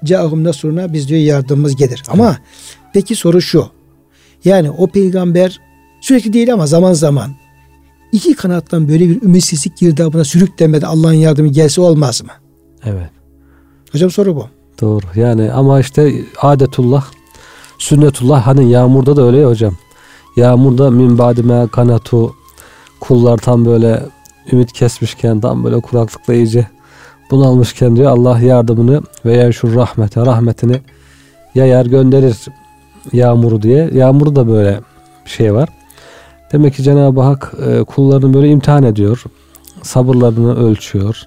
Cahum 0.04 0.44
nasruna 0.44 0.92
biz 0.92 1.08
diyor 1.08 1.20
yardımımız 1.20 1.76
gelir. 1.76 2.02
Ama 2.08 2.38
peki 2.92 3.16
soru 3.16 3.40
şu. 3.40 3.66
Yani 4.44 4.70
o 4.70 4.86
peygamber 4.86 5.60
sürekli 6.00 6.32
değil 6.32 6.52
ama 6.52 6.66
zaman 6.66 6.92
zaman 6.92 7.30
iki 8.12 8.34
kanattan 8.34 8.88
böyle 8.88 9.08
bir 9.08 9.22
ümitsizlik 9.22 9.76
girdabına 9.76 10.24
sürüklemede 10.24 10.86
Allah'ın 10.86 11.12
yardımı 11.12 11.48
gelse 11.48 11.80
olmaz 11.80 12.22
mı? 12.22 12.30
Evet. 12.84 13.10
Hocam 13.92 14.10
soru 14.10 14.36
bu. 14.36 14.46
Doğru. 14.80 15.06
Yani 15.14 15.52
ama 15.52 15.80
işte 15.80 16.12
adetullah, 16.40 17.04
sünnetullah 17.78 18.46
hani 18.46 18.70
yağmurda 18.70 19.16
da 19.16 19.26
öyle 19.26 19.38
ya 19.38 19.48
hocam. 19.48 19.76
Yağmurda 20.36 20.90
min 20.90 21.18
badime 21.18 21.68
kanatu 21.72 22.34
kullar 23.08 23.38
tam 23.38 23.64
böyle 23.64 24.02
ümit 24.52 24.72
kesmişken 24.72 25.40
tam 25.40 25.64
böyle 25.64 25.80
kuraklıkla 25.80 26.34
iyice 26.34 26.66
bunalmışken 27.30 27.96
diyor 27.96 28.10
Allah 28.10 28.38
yardımını 28.38 29.02
ve 29.24 29.36
yerşur 29.36 29.74
rahmete 29.74 30.26
rahmetini 30.26 30.80
yayar 31.54 31.86
gönderir 31.86 32.36
yağmuru 33.12 33.62
diye. 33.62 33.90
Yağmuru 33.92 34.36
da 34.36 34.48
böyle 34.48 34.80
bir 35.24 35.30
şey 35.30 35.54
var. 35.54 35.68
Demek 36.52 36.74
ki 36.74 36.82
Cenab-ı 36.82 37.20
Hak 37.20 37.52
e, 37.66 37.84
kullarını 37.84 38.34
böyle 38.34 38.48
imtihan 38.48 38.82
ediyor. 38.82 39.24
Sabırlarını 39.82 40.56
ölçüyor. 40.56 41.22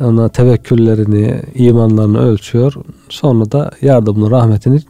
Ona 0.00 0.28
tevekküllerini, 0.28 1.42
imanlarını 1.54 2.18
ölçüyor. 2.18 2.74
Sonra 3.08 3.52
da 3.52 3.70
yardımını, 3.82 4.30
rahmetini 4.30 4.80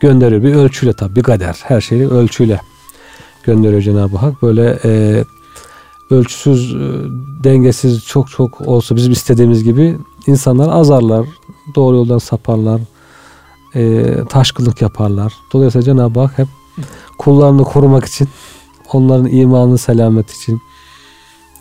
gönderiyor. 0.00 0.42
Bir 0.42 0.54
ölçüyle 0.54 0.92
tabii, 0.92 1.16
bir 1.16 1.22
kader. 1.22 1.58
Her 1.62 1.80
şeyi 1.80 2.08
ölçüyle 2.08 2.60
gönderiyor 3.44 3.82
Cenab-ı 3.82 4.16
Hak. 4.16 4.42
Böyle 4.42 4.78
e, 4.84 5.24
ölçüsüz, 6.10 6.74
e, 6.74 6.78
dengesiz 7.44 8.04
çok 8.04 8.30
çok 8.30 8.60
olsa 8.60 8.96
bizim 8.96 9.12
istediğimiz 9.12 9.64
gibi 9.64 9.98
insanlar 10.26 10.68
azarlar, 10.68 11.26
doğru 11.74 11.96
yoldan 11.96 12.18
saparlar, 12.18 12.80
e, 13.74 14.14
taşkınlık 14.28 14.82
yaparlar. 14.82 15.34
Dolayısıyla 15.52 15.84
Cenab-ı 15.84 16.20
Hak 16.20 16.38
hep 16.38 16.48
kullarını 17.18 17.64
korumak 17.64 18.04
için, 18.04 18.28
onların 18.92 19.26
imanı 19.26 19.78
selamet 19.78 20.30
için, 20.30 20.60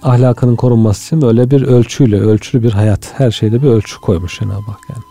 ahlakının 0.03 0.55
korunması 0.55 1.05
için 1.05 1.21
böyle 1.21 1.51
bir 1.51 1.61
ölçüyle, 1.61 2.19
ölçülü 2.19 2.63
bir 2.63 2.71
hayat. 2.71 3.13
Her 3.19 3.31
şeyde 3.31 3.63
bir 3.63 3.67
ölçü 3.67 3.99
koymuş 3.99 4.39
Cenab-ı 4.39 4.71
Hak 4.71 4.79
yani. 4.89 5.03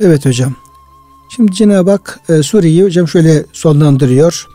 Evet 0.00 0.26
hocam. 0.26 0.54
Şimdi 1.28 1.52
Cenab-ı 1.52 1.90
Hak 1.90 2.20
e, 2.28 2.42
sureyi 2.42 2.84
hocam 2.84 3.08
şöyle 3.08 3.44
sonlandırıyor. 3.52 4.48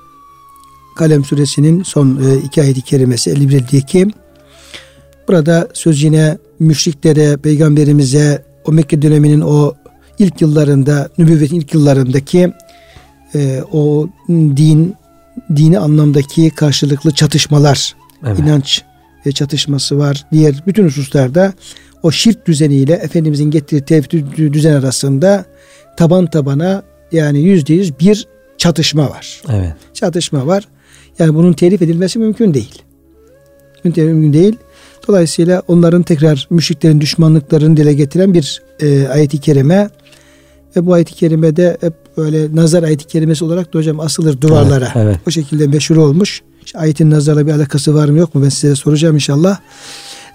Kalem 0.96 1.24
suresinin 1.26 1.84
son 1.84 2.20
e, 2.30 2.38
iki 2.38 2.62
ayet-i 2.62 2.82
kerimesi 2.82 3.30
51-52. 3.32 4.12
Burada 5.28 5.68
söz 5.74 6.04
yine 6.04 6.38
müşriklere, 6.60 7.38
peygamberimize 7.38 8.44
o 8.66 8.72
Mekke 8.72 9.02
döneminin 9.02 9.42
o 9.42 9.74
ilk 10.20 10.42
yıllarında, 10.42 11.10
nübüvvetin 11.18 11.56
ilk 11.56 11.74
yıllarındaki 11.74 12.54
e, 13.36 13.62
o 13.72 14.08
din 14.30 14.96
dini 15.56 15.80
anlamdaki 15.80 16.50
karşılıklı 16.50 17.12
çatışmalar, 17.12 17.96
Evet. 18.26 18.40
inanç 18.40 18.82
e, 19.26 19.32
çatışması 19.32 19.98
var. 19.98 20.26
Diğer 20.32 20.64
bütün 20.68 20.86
hususlarda 20.86 21.54
o 22.04 22.12
şirk 22.12 22.48
düzeniyle 22.48 22.94
Efendimizin 22.94 23.52
getirdiği 23.52 23.86
tevhid 23.86 24.12
dü- 24.12 24.54
düzen 24.54 24.74
arasında 24.76 25.46
taban 25.98 26.26
tabana 26.30 26.84
yani 27.12 27.40
yüzde 27.40 27.74
yüz 27.74 28.00
bir 28.00 28.28
çatışma 28.58 29.10
var. 29.10 29.42
Evet. 29.50 29.74
Çatışma 29.94 30.48
var. 30.48 30.64
Yani 31.20 31.36
bunun 31.36 31.54
telif 31.54 31.82
edilmesi 31.82 32.20
mümkün 32.20 32.54
değil. 32.54 32.82
Mümkün 33.84 34.34
değil. 34.34 34.56
Dolayısıyla 35.08 35.62
onların 35.68 36.04
tekrar 36.04 36.48
müşriklerin 36.50 37.02
düşmanlıklarını 37.02 37.78
dile 37.78 37.94
getiren 37.94 38.34
bir 38.34 38.62
e, 38.80 39.08
ayet-i 39.08 39.40
kerime 39.40 39.90
ve 40.76 40.86
bu 40.86 40.94
ayet-i 40.94 41.14
kerimede 41.14 41.78
hep 41.82 41.94
böyle 42.18 42.56
nazar 42.56 42.84
ayet-i 42.84 43.08
kerimesi 43.08 43.46
olarak 43.46 43.74
da 43.74 43.80
hocam 43.80 44.00
asılır 44.00 44.42
duvarlara. 44.42 44.86
Evet, 44.96 44.96
evet. 44.96 45.20
O 45.28 45.32
şekilde 45.32 45.68
meşhur 45.68 45.98
olmuş. 45.98 46.42
İşte 46.66 46.80
ayetin 46.80 47.12
nazarla 47.12 47.48
bir 47.48 47.52
alakası 47.52 47.96
var 47.96 48.10
mı 48.10 48.18
yok 48.18 48.36
mu 48.36 48.44
ben 48.44 48.50
size 48.50 48.76
soracağım 48.76 49.16
inşallah. 49.16 49.60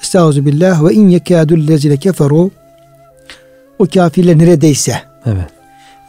Estaizu 0.02 0.46
billah 0.46 0.84
ve 0.84 0.94
in 0.94 1.08
yekâdul 1.08 1.68
lezine 1.68 1.96
keferu 1.96 2.50
o 3.78 3.86
kafirler 3.86 4.38
neredeyse 4.38 4.94
evet. 5.26 5.50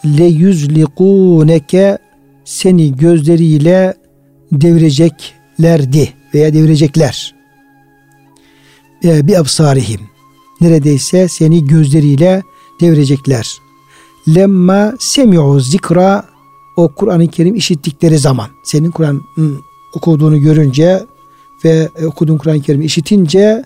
le 0.06 0.26
yüzlikuneke 0.26 1.98
seni 2.46 2.98
gözleriyle 2.98 3.94
devireceklerdi 4.52 6.14
veya 6.34 6.54
devirecekler. 6.54 7.36
Ee, 9.04 9.28
bir 9.28 9.40
absarihim. 9.40 10.02
Neredeyse 10.62 11.28
seni 11.28 11.68
gözleriyle 11.68 12.44
devirecekler. 12.82 13.58
Lemma 14.36 14.94
semi'u 15.00 15.60
zikra 15.60 16.26
o 16.78 16.88
Kur'an-ı 16.96 17.28
Kerim 17.28 17.56
işittikleri 17.56 18.18
zaman 18.18 18.48
senin 18.64 18.92
Kur'an 18.92 19.22
okuduğunu 19.96 20.40
görünce 20.40 21.06
ve 21.66 21.90
okuduğun 22.06 22.38
Kur'an-ı 22.38 22.62
Kerim'i 22.62 22.86
işitince 22.86 23.64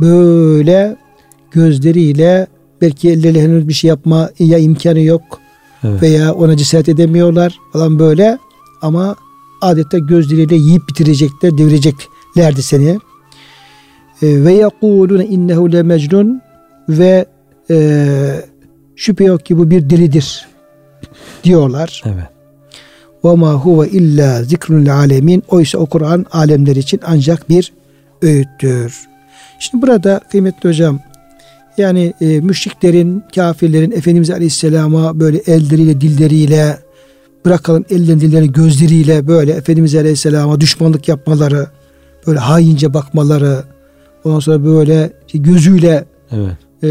böyle 0.00 0.96
gözleriyle 1.50 2.46
belki 2.80 3.10
elleri 3.10 3.42
henüz 3.42 3.68
bir 3.68 3.72
şey 3.72 3.88
yapma 3.88 4.30
ya 4.38 4.58
imkanı 4.58 5.00
yok 5.00 5.22
evet. 5.84 6.02
veya 6.02 6.34
ona 6.34 6.56
cesaret 6.56 6.88
edemiyorlar 6.88 7.58
falan 7.72 7.98
böyle 7.98 8.38
ama 8.82 9.16
adeta 9.62 9.98
gözleriyle 9.98 10.56
yiyip 10.56 10.88
bitirecekler, 10.88 11.58
devireceklerdi 11.58 12.62
seni. 12.62 12.98
E, 14.22 14.44
ve 14.44 14.52
yekulune 14.52 15.26
innehu 15.26 15.72
le 15.72 15.82
mecnun 15.82 16.42
ve 16.88 17.26
e, 17.70 17.76
şüphe 18.96 19.24
yok 19.24 19.46
ki 19.46 19.58
bu 19.58 19.70
bir 19.70 19.90
delidir 19.90 20.46
diyorlar. 21.44 22.02
Evet. 22.06 22.24
Ve 23.24 23.34
ma 23.34 23.52
huve 23.52 23.88
illa 23.88 24.42
zikrun 24.42 24.86
alemin. 24.86 25.42
Oysa 25.48 25.78
o 25.78 25.86
Kur'an 25.86 26.26
alemler 26.32 26.76
için 26.76 27.00
ancak 27.06 27.48
bir 27.48 27.72
öğüttür. 28.22 29.08
Şimdi 29.58 29.82
burada 29.86 30.20
kıymetli 30.30 30.68
hocam 30.68 31.00
yani 31.78 32.12
e, 32.20 32.40
müşriklerin, 32.40 33.22
kafirlerin 33.34 33.90
Efendimiz 33.90 34.30
Aleyhisselam'a 34.30 35.20
böyle 35.20 35.38
elleriyle, 35.38 36.00
dilleriyle 36.00 36.78
bırakalım 37.44 37.84
ellerini, 37.90 38.20
dillerini, 38.20 38.52
gözleriyle 38.52 39.26
böyle 39.26 39.52
Efendimiz 39.52 39.94
Aleyhisselam'a 39.94 40.60
düşmanlık 40.60 41.08
yapmaları, 41.08 41.66
böyle 42.26 42.38
haince 42.38 42.94
bakmaları, 42.94 43.64
ondan 44.24 44.40
sonra 44.40 44.64
böyle 44.64 45.12
gözüyle 45.34 46.04
evet. 46.30 46.56
e, 46.82 46.86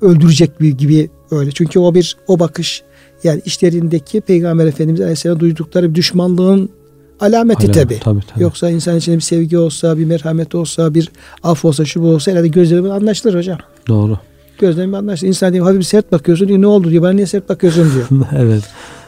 öldürecek 0.00 0.60
bir 0.60 0.70
gibi 0.70 1.10
öyle. 1.30 1.50
Çünkü 1.50 1.78
o 1.78 1.94
bir 1.94 2.16
o 2.26 2.38
bakış 2.38 2.82
yani 3.24 3.42
işlerindeki 3.44 4.20
Peygamber 4.20 4.66
Efendimiz 4.66 5.00
Aleyhisselam 5.00 5.40
duydukları 5.40 5.90
bir 5.90 5.94
düşmanlığın 5.94 6.70
alameti 7.20 7.72
tabi. 7.72 7.98
Tabii, 7.98 8.20
tabii. 8.34 8.42
Yoksa 8.42 8.70
insan 8.70 8.96
içinde 8.96 9.16
bir 9.16 9.20
sevgi 9.20 9.58
olsa, 9.58 9.98
bir 9.98 10.04
merhamet 10.04 10.54
olsa, 10.54 10.94
bir 10.94 11.10
af 11.42 11.64
olsa, 11.64 11.84
şu 11.84 12.02
bu 12.02 12.06
olsa 12.06 12.30
herhalde 12.30 12.48
gözlerimiz 12.48 12.90
anlaşılır 12.90 13.34
hocam. 13.34 13.58
Doğru. 13.88 14.18
Gözlerimiz 14.58 14.94
anlaşılır. 14.94 15.28
İnsan 15.28 15.52
diyor 15.52 15.66
hafif 15.66 15.86
sert 15.86 16.12
bakıyorsun 16.12 16.48
diyor 16.48 16.60
ne 16.60 16.66
oldu 16.66 16.90
diyor 16.90 17.02
bana 17.02 17.12
niye 17.12 17.26
sert 17.26 17.48
bakıyorsun 17.48 17.90
diyor. 17.94 18.26
evet. 18.36 18.64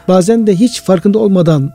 Bazen 0.09 0.47
de 0.47 0.55
hiç 0.55 0.81
farkında 0.81 1.19
olmadan 1.19 1.71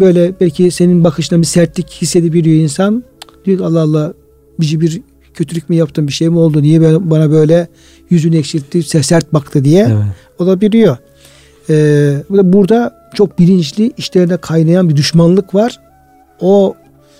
böyle 0.00 0.32
belki 0.40 0.70
senin 0.70 1.04
bakışında 1.04 1.40
bir 1.40 1.46
sertlik 1.46 1.90
hissedebiliyor 1.90 2.56
insan. 2.56 3.04
Diyor 3.44 3.60
Allah 3.60 3.80
Allah 3.80 4.12
bir, 4.60 4.80
bir 4.80 5.02
kötülük 5.34 5.70
mü 5.70 5.76
yaptım 5.76 6.08
bir 6.08 6.12
şey 6.12 6.28
mi 6.28 6.38
oldu 6.38 6.62
niye 6.62 6.80
bana 7.10 7.30
böyle 7.30 7.68
yüzünü 8.10 8.36
ekşitti 8.36 8.82
sert 8.82 9.32
baktı 9.32 9.64
diye 9.64 9.82
evet. 9.82 10.04
olabiliyor. 10.38 10.96
Ee, 11.70 12.16
burada 12.30 12.94
çok 13.14 13.38
bilinçli 13.38 13.92
işlerine 13.96 14.36
kaynayan 14.36 14.88
bir 14.88 14.96
düşmanlık 14.96 15.54
var. 15.54 15.80
O 16.40 16.74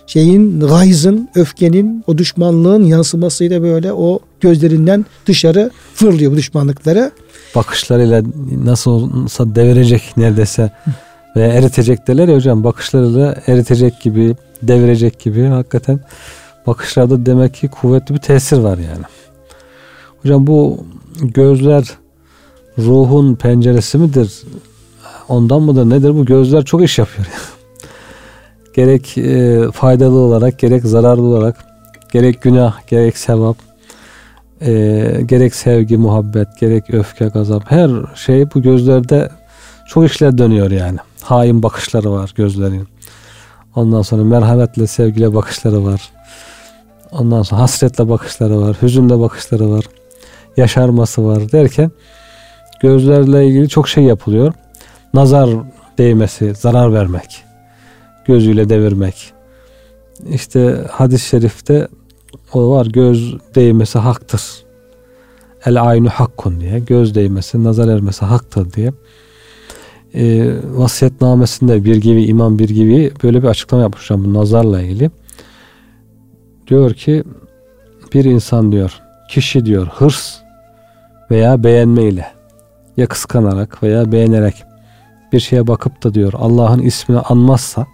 şeyin 0.07 0.61
gayzın, 0.61 1.29
öfkenin, 1.35 2.05
o 2.07 2.19
düşmanlığın 2.19 2.85
yansımasıyla 2.85 3.63
böyle 3.63 3.93
o 3.93 4.21
gözlerinden 4.41 5.07
dışarı 5.27 5.71
fırlıyor 5.95 6.33
bu 6.33 6.37
düşmanlıkları. 6.37 7.11
Bakışlarıyla 7.55 8.23
nasıl 8.65 8.91
olsa 8.91 9.55
devirecek 9.55 10.17
neredeyse 10.17 10.71
ve 11.37 11.43
eritecek 11.43 12.09
derler 12.09 12.29
ya 12.29 12.37
hocam 12.37 12.65
bakışlarıyla 12.65 13.37
eritecek 13.47 14.01
gibi, 14.01 14.37
devirecek 14.63 15.21
gibi 15.21 15.47
hakikaten 15.47 16.01
bakışlarda 16.67 17.27
demek 17.27 17.55
ki 17.55 17.69
kuvvetli 17.69 18.15
bir 18.15 18.21
tesir 18.21 18.59
var 18.59 18.79
yani. 18.79 19.05
Hocam 20.23 20.47
bu 20.47 20.85
gözler 21.21 21.85
ruhun 22.79 23.35
penceresi 23.35 23.99
midir? 23.99 24.43
Ondan 25.29 25.63
mıdır 25.63 25.91
nedir 25.91 26.15
bu 26.15 26.25
gözler 26.25 26.65
çok 26.65 26.83
iş 26.83 26.99
yapıyor. 26.99 27.27
gerek 28.75 29.19
e, 29.19 29.63
faydalı 29.73 30.19
olarak 30.19 30.59
gerek 30.59 30.85
zararlı 30.85 31.23
olarak 31.23 31.65
gerek 32.13 32.43
günah 32.43 32.87
gerek 32.87 33.19
sevap 33.19 33.57
e, 34.67 35.23
gerek 35.27 35.55
sevgi 35.55 35.97
muhabbet 35.97 36.49
gerek 36.61 36.95
öfke 36.95 37.27
gazap 37.27 37.71
her 37.71 37.91
şey 38.15 38.51
bu 38.55 38.63
gözlerde 38.63 39.31
çok 39.89 40.07
işler 40.07 40.39
dönüyor 40.39 40.71
yani. 40.71 40.99
Hain 41.23 41.63
bakışları 41.63 42.13
var 42.13 42.33
gözlerin. 42.37 42.89
Ondan 43.75 44.03
sonra 44.03 44.25
merhametle 44.25 44.87
sevgiyle 44.87 45.35
bakışları 45.35 45.85
var. 45.85 46.11
Ondan 47.13 47.43
sonra 47.43 47.61
hasretle 47.61 48.09
bakışları 48.09 48.61
var. 48.61 48.77
Hüzünle 48.83 49.21
bakışları 49.21 49.71
var. 49.71 49.85
Yaşarması 50.57 51.25
var 51.25 51.53
derken 51.53 51.91
gözlerle 52.81 53.47
ilgili 53.47 53.69
çok 53.69 53.89
şey 53.89 54.05
yapılıyor. 54.05 54.53
Nazar 55.15 55.51
değmesi, 55.99 56.55
zarar 56.55 56.93
vermek, 56.93 57.45
gözüyle 58.25 58.69
devirmek. 58.69 59.33
İşte 60.31 60.85
hadis-i 60.91 61.29
şerifte 61.29 61.89
o 62.53 62.71
var 62.71 62.87
göz 62.87 63.37
değmesi 63.55 63.99
haktır. 63.99 64.43
El 65.67 65.83
aynu 65.83 66.09
hakkun 66.09 66.61
diye. 66.61 66.79
Göz 66.79 67.15
değmesi, 67.15 67.65
nazar 67.65 67.89
ermesi 67.89 68.25
haktır 68.25 68.73
diye. 68.73 68.93
E, 70.15 70.55
vasiyetnamesinde 70.65 71.85
bir 71.85 71.97
gibi 71.97 72.25
imam 72.25 72.59
bir 72.59 72.69
gibi 72.69 73.13
böyle 73.23 73.43
bir 73.43 73.49
açıklama 73.49 73.83
yapmışlar 73.83 74.25
bu 74.25 74.35
nazarla 74.35 74.83
ilgili. 74.83 75.11
Diyor 76.67 76.95
ki 76.95 77.25
bir 78.15 78.25
insan 78.25 78.73
diyor 78.73 79.01
kişi 79.31 79.67
diyor 79.67 79.87
hırs 79.87 80.37
veya 81.31 81.65
beğenmeyle 81.65 82.27
ya 82.97 83.07
kıskanarak 83.07 83.83
veya 83.83 84.13
beğenerek 84.13 84.55
bir 85.33 85.41
şeye 85.41 85.67
bakıp 85.67 86.05
da 86.05 86.15
diyor 86.15 86.33
Allah'ın 86.37 86.79
ismini 86.79 87.21
anmazsa 87.21 87.87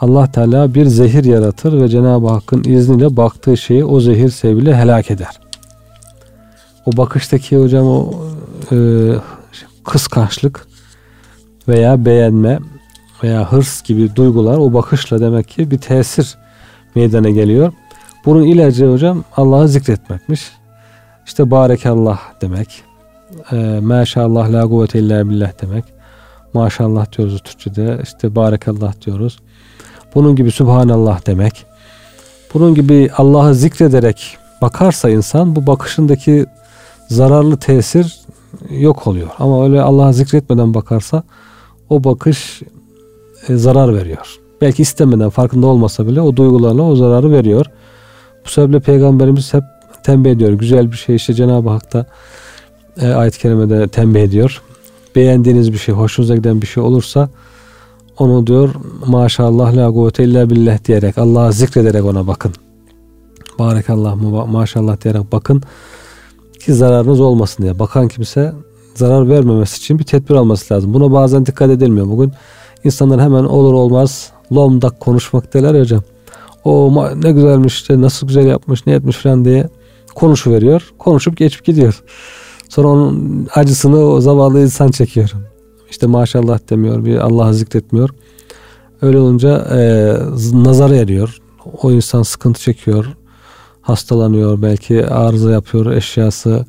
Allah 0.00 0.32
Teala 0.32 0.74
bir 0.74 0.86
zehir 0.86 1.24
yaratır 1.24 1.80
ve 1.82 1.88
Cenab-ı 1.88 2.28
Hakk'ın 2.28 2.64
izniyle 2.64 3.16
baktığı 3.16 3.56
şeyi 3.56 3.84
o 3.84 4.00
zehir 4.00 4.28
sebebiyle 4.28 4.76
helak 4.76 5.10
eder. 5.10 5.40
O 6.86 6.96
bakıştaki 6.96 7.58
hocam 7.58 7.86
o 7.86 8.14
e, 8.72 8.76
kıskançlık 9.84 10.66
veya 11.68 12.04
beğenme 12.04 12.58
veya 13.22 13.52
hırs 13.52 13.82
gibi 13.82 14.16
duygular 14.16 14.58
o 14.58 14.72
bakışla 14.74 15.20
demek 15.20 15.48
ki 15.48 15.70
bir 15.70 15.78
tesir 15.78 16.38
meydana 16.94 17.30
geliyor. 17.30 17.72
Bunun 18.24 18.42
ilacı 18.42 18.86
hocam 18.86 19.24
Allah'ı 19.36 19.68
zikretmekmiş. 19.68 20.50
İşte 21.26 21.50
barekallah 21.50 22.20
demek. 22.40 22.82
E, 23.52 23.56
Maşallah 23.82 24.52
la 24.52 24.62
kuvvete 24.62 24.98
illa 24.98 25.30
billah 25.30 25.52
demek. 25.62 25.84
Maşallah 26.54 27.18
diyoruz 27.18 27.40
Türkçe'de. 27.44 28.00
İşte 28.02 28.34
barekallah 28.34 29.00
diyoruz. 29.06 29.38
Bunun 30.14 30.36
gibi 30.36 30.50
Subhanallah 30.50 31.26
demek. 31.26 31.66
Bunun 32.54 32.74
gibi 32.74 33.10
Allah'ı 33.16 33.54
zikrederek 33.54 34.36
bakarsa 34.62 35.10
insan 35.10 35.56
bu 35.56 35.66
bakışındaki 35.66 36.46
zararlı 37.08 37.56
tesir 37.56 38.20
yok 38.70 39.06
oluyor. 39.06 39.28
Ama 39.38 39.64
öyle 39.64 39.82
Allah'ı 39.82 40.14
zikretmeden 40.14 40.74
bakarsa 40.74 41.22
o 41.88 42.04
bakış 42.04 42.62
e, 43.48 43.56
zarar 43.56 43.94
veriyor. 43.94 44.38
Belki 44.60 44.82
istemeden 44.82 45.30
farkında 45.30 45.66
olmasa 45.66 46.06
bile 46.06 46.20
o 46.20 46.36
duygularla 46.36 46.82
o 46.82 46.96
zararı 46.96 47.32
veriyor. 47.32 47.66
Bu 48.44 48.48
sebeple 48.48 48.80
Peygamberimiz 48.80 49.54
hep 49.54 49.62
tembih 50.02 50.30
ediyor. 50.30 50.52
Güzel 50.52 50.92
bir 50.92 50.96
şey 50.96 51.16
işte 51.16 51.34
Cenab-ı 51.34 51.70
Hak 51.70 51.92
da 51.92 52.06
e, 53.00 53.08
ayet-i 53.08 53.38
kerimede 53.38 53.88
tembih 53.88 54.22
ediyor. 54.22 54.62
Beğendiğiniz 55.16 55.72
bir 55.72 55.78
şey, 55.78 55.94
hoşunuza 55.94 56.36
giden 56.36 56.62
bir 56.62 56.66
şey 56.66 56.82
olursa 56.82 57.28
onu 58.20 58.46
diyor 58.46 58.74
maşallah 59.06 59.76
la 59.76 59.92
kuvvete 59.92 60.24
illa 60.24 60.50
billah 60.50 60.84
diyerek 60.84 61.18
Allah'ı 61.18 61.52
zikrederek 61.52 62.04
ona 62.04 62.26
bakın. 62.26 62.52
Barekallah 63.58 64.16
maşallah 64.46 65.00
diyerek 65.04 65.32
bakın 65.32 65.62
ki 66.64 66.74
zararınız 66.74 67.20
olmasın 67.20 67.62
diye. 67.62 67.78
Bakan 67.78 68.08
kimse 68.08 68.52
zarar 68.94 69.28
vermemesi 69.28 69.76
için 69.76 69.98
bir 69.98 70.04
tedbir 70.04 70.34
alması 70.34 70.74
lazım. 70.74 70.94
Buna 70.94 71.12
bazen 71.12 71.46
dikkat 71.46 71.70
edilmiyor. 71.70 72.06
Bugün 72.06 72.32
insanlar 72.84 73.20
hemen 73.20 73.44
olur 73.44 73.72
olmaz 73.72 74.32
lomdak 74.52 75.00
konuşmak 75.00 75.54
derler 75.54 75.74
ya 75.74 75.80
hocam. 75.80 76.02
O 76.64 77.04
ne 77.22 77.32
güzelmiş 77.32 77.74
işte 77.74 78.00
nasıl 78.00 78.26
güzel 78.26 78.46
yapmış 78.46 78.86
ne 78.86 78.92
etmiş 78.92 79.16
falan 79.16 79.44
diye 79.44 79.68
konuşuveriyor. 80.14 80.92
Konuşup 80.98 81.36
geçip 81.36 81.64
gidiyor. 81.64 82.02
Sonra 82.68 82.88
onun 82.88 83.48
acısını 83.54 83.98
o 83.98 84.20
zavallı 84.20 84.60
insan 84.60 84.90
çekiyor. 84.90 85.30
İşte 85.90 86.06
maşallah 86.06 86.58
demiyor, 86.70 87.04
bir 87.04 87.16
Allah'ı 87.16 87.54
zikretmiyor. 87.54 88.10
Öyle 89.02 89.18
olunca 89.18 89.56
e, 89.56 90.12
nazara 90.52 90.96
eriyor. 90.96 91.38
O 91.82 91.90
insan 91.90 92.22
sıkıntı 92.22 92.60
çekiyor. 92.60 93.06
Hastalanıyor, 93.80 94.62
belki 94.62 95.06
arıza 95.06 95.50
yapıyor 95.50 95.92
eşyası. 95.92 96.66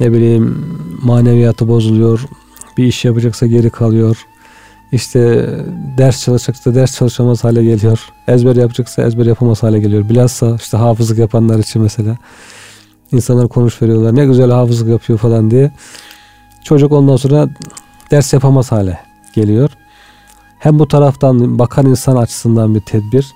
Ne 0.00 0.12
bileyim 0.12 0.66
maneviyatı 1.02 1.68
bozuluyor. 1.68 2.20
Bir 2.76 2.84
iş 2.84 3.04
yapacaksa 3.04 3.46
geri 3.46 3.70
kalıyor. 3.70 4.16
İşte 4.92 5.50
ders 5.98 6.24
çalışacaksa 6.24 6.74
ders 6.74 6.96
çalışamaz 6.96 7.44
hale 7.44 7.64
geliyor. 7.64 8.00
Ezber 8.28 8.56
yapacaksa 8.56 9.02
ezber 9.02 9.26
yapamaz 9.26 9.62
hale 9.62 9.78
geliyor. 9.78 10.08
Bilhassa 10.08 10.56
işte 10.56 10.76
hafızlık 10.76 11.18
yapanlar 11.18 11.58
için 11.58 11.82
mesela. 11.82 12.16
insanlar 13.12 13.48
konuş 13.48 13.82
veriyorlar. 13.82 14.16
Ne 14.16 14.26
güzel 14.26 14.50
hafızlık 14.50 14.88
yapıyor 14.88 15.18
falan 15.18 15.50
diye. 15.50 15.72
Çocuk 16.64 16.92
ondan 16.92 17.16
sonra 17.16 17.48
ders 18.10 18.32
yapamaz 18.32 18.72
hale 18.72 19.00
geliyor. 19.34 19.70
Hem 20.58 20.78
bu 20.78 20.88
taraftan 20.88 21.58
bakan 21.58 21.86
insan 21.86 22.16
açısından 22.16 22.74
bir 22.74 22.80
tedbir, 22.80 23.34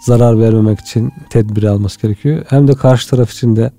zarar 0.00 0.40
vermemek 0.40 0.80
için 0.80 1.12
tedbir 1.30 1.62
alması 1.62 2.00
gerekiyor. 2.00 2.44
Hem 2.48 2.68
de 2.68 2.74
karşı 2.74 3.10
taraf 3.10 3.32
için 3.32 3.56
de 3.56 3.72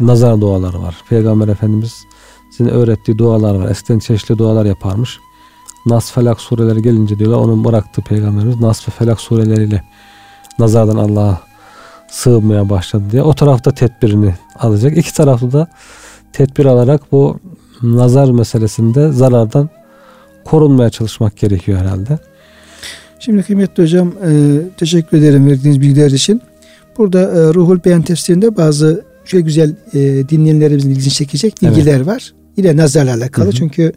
nazar 0.00 0.40
duaları 0.40 0.82
var. 0.82 0.96
Peygamber 1.08 1.48
Efendimiz 1.48 1.94
sizin 2.50 2.70
öğrettiği 2.70 3.18
dualar 3.18 3.54
var. 3.54 3.70
Eskiden 3.70 3.98
çeşitli 3.98 4.38
dualar 4.38 4.64
yaparmış. 4.64 5.18
Nas 5.86 6.12
Felak 6.12 6.40
sureleri 6.40 6.82
gelince 6.82 7.18
diyorlar 7.18 7.38
onun 7.38 7.64
bıraktı 7.64 8.02
Peygamberimiz 8.02 8.60
Nas 8.60 8.88
ve 8.88 8.92
Felak 8.92 9.20
sureleriyle 9.20 9.84
nazardan 10.58 10.96
Allah'a 10.96 11.40
sığınmaya 12.10 12.70
başladı 12.70 13.04
diye. 13.10 13.22
O 13.22 13.34
tarafta 13.34 13.74
tedbirini 13.74 14.34
alacak. 14.58 14.96
İki 14.96 15.14
taraflı 15.14 15.52
da 15.52 15.66
tedbir 16.32 16.64
alarak 16.64 17.12
bu 17.12 17.38
nazar 17.82 18.30
meselesinde 18.30 19.12
zarardan 19.12 19.70
korunmaya 20.44 20.90
çalışmak 20.90 21.36
gerekiyor 21.36 21.78
herhalde. 21.78 22.18
Şimdi 23.20 23.42
kıymetli 23.42 23.82
hocam 23.82 24.08
e, 24.08 24.60
teşekkür 24.76 25.18
ederim 25.18 25.46
verdiğiniz 25.46 25.80
bilgiler 25.80 26.10
için. 26.10 26.42
Burada 26.98 27.20
e, 27.20 27.54
Ruhul 27.54 27.84
Beyan 27.84 28.02
tefsirinde 28.02 28.56
bazı 28.56 29.04
şöyle 29.24 29.44
güzel 29.44 29.76
e, 29.94 30.28
dinleyenlerimizin 30.28 30.90
ilgisini 30.90 31.12
çekecek 31.12 31.62
bilgiler 31.62 31.96
evet. 31.96 32.06
var. 32.06 32.34
Yine 32.56 32.76
nazarla 32.76 33.14
alakalı. 33.14 33.46
Hı 33.46 33.50
hı. 33.50 33.54
Çünkü 33.54 33.92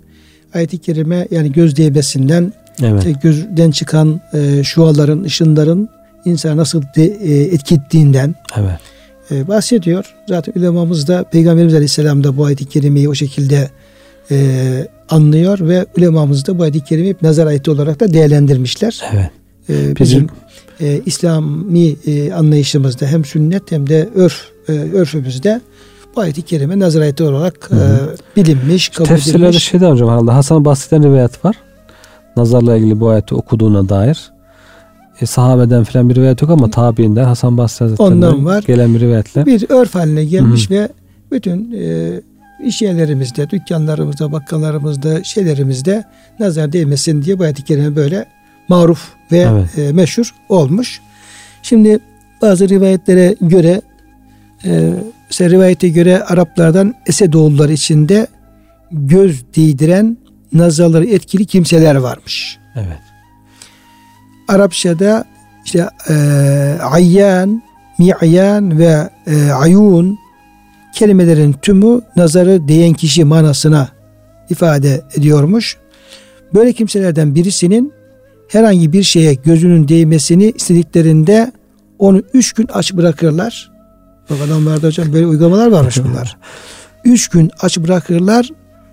ayet-i 0.54 0.78
kerime 0.78 1.28
yani 1.32 1.52
göz 1.52 1.78
değmesinden 1.78 2.54
evet. 2.84 3.06
işte 3.06 3.20
gözden 3.24 3.72
çıkan 3.72 4.22
e, 4.34 4.64
şuaların, 4.64 5.24
ışınların 5.24 5.90
insan 6.26 6.58
nasıl 6.58 6.84
de, 6.96 7.04
e, 7.06 7.44
etki 7.44 7.76
ettiğinden 7.76 8.36
evet. 8.58 8.80
E, 9.32 9.48
bahsediyor. 9.48 10.16
Zaten 10.28 10.54
ulemamız 10.56 11.08
da 11.08 11.24
Peygamberimiz 11.24 11.74
Aleyhisselam 11.74 12.24
da 12.24 12.38
bu 12.38 12.46
ayet-i 12.46 12.66
kerimeyi 12.66 13.10
o 13.10 13.14
şekilde 13.14 13.70
e, 14.32 14.88
anlıyor 15.10 15.60
ve 15.62 15.86
ulemamız 15.98 16.48
da 16.48 16.58
bu 16.58 16.64
ayet-i 16.64 16.84
kerimeyi 16.84 17.16
nazar 17.22 17.48
ayeti 17.48 17.72
olarak 17.72 18.00
da 18.00 18.14
değerlendirmişler. 18.14 19.02
Evet. 19.14 19.30
E, 19.70 19.96
bizim 20.00 20.28
e, 20.82 21.02
İslami 21.06 21.96
e, 22.06 22.34
anlayışımızda 22.34 23.06
hem 23.06 23.26
sünnet 23.26 23.72
hem 23.72 23.90
de 23.90 24.10
örf 24.16 24.42
e, 24.68 24.72
örfümüzde 24.72 25.62
bu 26.16 26.22
ayet-i 26.22 26.42
kerime 26.42 26.80
nazar 26.80 27.02
ayeti 27.02 27.24
olarak 27.24 27.70
e, 27.72 27.78
bilinmiş, 28.36 28.90
kabul 28.90 29.08
Tefsirlerde 29.08 29.48
edilmiş. 29.48 29.64
şeyde 29.64 29.88
hocam 29.88 30.10
herhalde 30.10 30.32
Hasan 30.32 30.66
Basri'den 30.66 31.04
rivayet 31.04 31.46
var. 31.46 31.56
Nazarla 32.38 32.78
ilgili 32.78 33.00
bu 33.00 33.10
ayeti 33.10 33.36
okuduğuna 33.36 33.90
dair. 33.90 34.32
E, 35.22 35.26
sahabeden 35.26 35.84
filan 35.84 36.10
bir 36.10 36.16
rivayet 36.16 36.42
yok 36.42 36.52
ama 36.52 36.72
tabiinden 36.72 37.24
Hasan 37.24 37.58
Basri 37.58 37.84
Hazretleri'nden 37.84 38.46
var. 38.46 38.64
gelen 38.68 38.96
bir 38.96 39.00
rivayetle. 39.00 39.46
Bir 39.46 39.66
örf 39.70 39.96
haline 39.96 40.26
gelmiş 40.26 40.70
Hı-hı. 40.70 40.80
ve 40.80 40.90
bütün 41.32 41.72
e, 41.72 42.12
iş 42.66 42.82
yerlerimizde, 42.82 43.50
dükkanlarımızda, 43.50 44.32
bakkallarımızda, 44.32 45.24
şeylerimizde 45.24 46.04
nazar 46.40 46.74
değmesin 46.74 47.24
diye 47.24 47.40
bu 47.40 47.44
ayet-i 47.44 47.64
kerime 47.64 47.96
böyle 47.96 48.26
maruf 48.68 49.10
ve 49.32 49.38
evet. 49.38 49.78
e, 49.78 49.94
meşhur 49.94 50.36
olmuş. 50.50 51.02
Şimdi 51.64 52.00
bazı 52.42 52.70
rivayetlere 52.70 53.36
göre 53.42 53.82
e, 54.66 54.94
mesela 55.30 55.50
rivayete 55.50 55.90
göre 55.90 56.24
Araplardan 56.24 56.96
Esedoğullar 57.06 57.70
içinde 57.70 58.28
göz 58.92 59.44
değdiren 59.56 60.18
nazarları 60.54 61.06
etkili 61.06 61.46
kimseler 61.46 61.96
varmış. 61.96 62.58
Evet. 62.76 63.11
Arapçada 64.52 65.26
işte 65.66 65.90
e, 66.10 66.14
ayyan, 66.84 67.64
mi'yan 68.00 68.80
ve 68.80 69.10
e, 69.28 69.52
ayun 69.52 70.20
kelimelerin 70.94 71.54
tümü 71.54 72.02
nazarı 72.16 72.68
değen 72.68 72.94
kişi 72.94 73.26
manasına 73.26 73.90
ifade 74.50 75.02
ediyormuş. 75.18 75.78
Böyle 76.54 76.74
kimselerden 76.74 77.36
birisinin 77.36 77.94
herhangi 78.48 78.94
bir 78.94 79.04
şeye 79.04 79.34
gözünün 79.34 79.88
değmesini 79.88 80.52
istediklerinde 80.56 81.52
onu 82.00 82.24
üç 82.34 82.54
gün 82.54 82.68
aç 82.74 82.94
bırakırlar. 82.94 83.72
Bak 84.30 84.38
adamlarda 84.48 84.88
hocam 84.88 85.14
böyle 85.14 85.28
uygulamalar 85.28 85.68
varmış 85.68 85.98
bunlar. 86.04 86.38
üç 87.06 87.28
gün 87.28 87.52
aç 87.62 87.78
bırakırlar. 87.78 88.50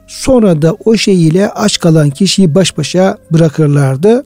Sonra 0.06 0.62
da 0.62 0.74
o 0.84 0.96
şey 0.96 1.26
ile 1.26 1.50
aç 1.50 1.78
kalan 1.78 2.10
kişiyi 2.10 2.54
baş 2.54 2.78
başa 2.78 3.18
bırakırlardı. 3.32 4.24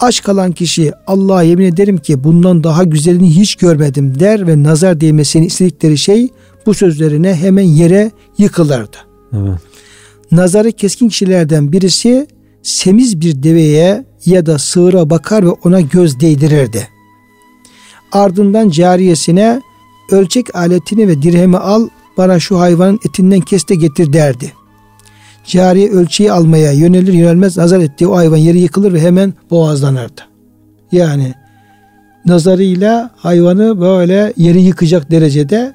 Aç 0.00 0.22
kalan 0.22 0.52
kişi 0.52 0.92
Allah'a 1.06 1.42
yemin 1.42 1.64
ederim 1.64 1.98
ki 1.98 2.24
bundan 2.24 2.64
daha 2.64 2.84
güzelini 2.84 3.36
hiç 3.36 3.56
görmedim 3.56 4.20
der 4.20 4.46
ve 4.46 4.62
nazar 4.62 5.00
değmesini 5.00 5.46
istedikleri 5.46 5.98
şey 5.98 6.28
bu 6.66 6.74
sözlerine 6.74 7.34
hemen 7.34 7.62
yere 7.62 8.10
yıkılırdı. 8.38 8.96
Evet. 9.32 9.58
Nazarı 10.32 10.72
keskin 10.72 11.08
kişilerden 11.08 11.72
birisi 11.72 12.26
semiz 12.62 13.20
bir 13.20 13.42
deveye 13.42 14.04
ya 14.26 14.46
da 14.46 14.58
sığıra 14.58 15.10
bakar 15.10 15.44
ve 15.46 15.50
ona 15.50 15.80
göz 15.80 16.20
değdirirdi. 16.20 16.88
Ardından 18.12 18.70
cariyesine 18.70 19.62
ölçek 20.10 20.56
aletini 20.56 21.08
ve 21.08 21.22
dirhemi 21.22 21.56
al 21.56 21.88
bana 22.16 22.40
şu 22.40 22.60
hayvanın 22.60 23.00
etinden 23.08 23.40
kes 23.40 23.68
de 23.68 23.74
getir 23.74 24.12
derdi. 24.12 24.52
Cariye 25.46 25.90
ölçeği 25.90 26.32
almaya 26.32 26.72
yönelir 26.72 27.12
yönelmez 27.12 27.56
nazar 27.56 27.80
ettiği 27.80 28.06
o 28.06 28.16
hayvan 28.16 28.36
yeri 28.36 28.58
yıkılır 28.58 28.92
ve 28.92 29.00
hemen 29.00 29.34
boğazlanırdı. 29.50 30.20
Yani 30.92 31.34
nazarıyla 32.26 33.10
hayvanı 33.16 33.80
böyle 33.80 34.32
yeri 34.36 34.60
yıkacak 34.60 35.10
derecede 35.10 35.74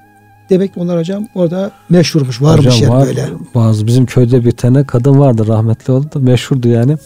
demek 0.49 0.73
ki 0.73 0.79
onlar 0.79 0.99
hocam 0.99 1.27
orada 1.35 1.71
meşhurmuş 1.89 2.41
varmış 2.41 2.65
hocam, 2.65 2.81
yani 2.81 2.93
var, 2.93 3.07
böyle. 3.07 3.25
Bazı 3.55 3.87
bizim 3.87 4.05
köyde 4.05 4.45
bir 4.45 4.51
tane 4.51 4.83
kadın 4.83 5.19
vardı 5.19 5.47
rahmetli 5.47 5.93
oldu 5.93 6.19
meşhurdu 6.19 6.67
yani. 6.67 6.97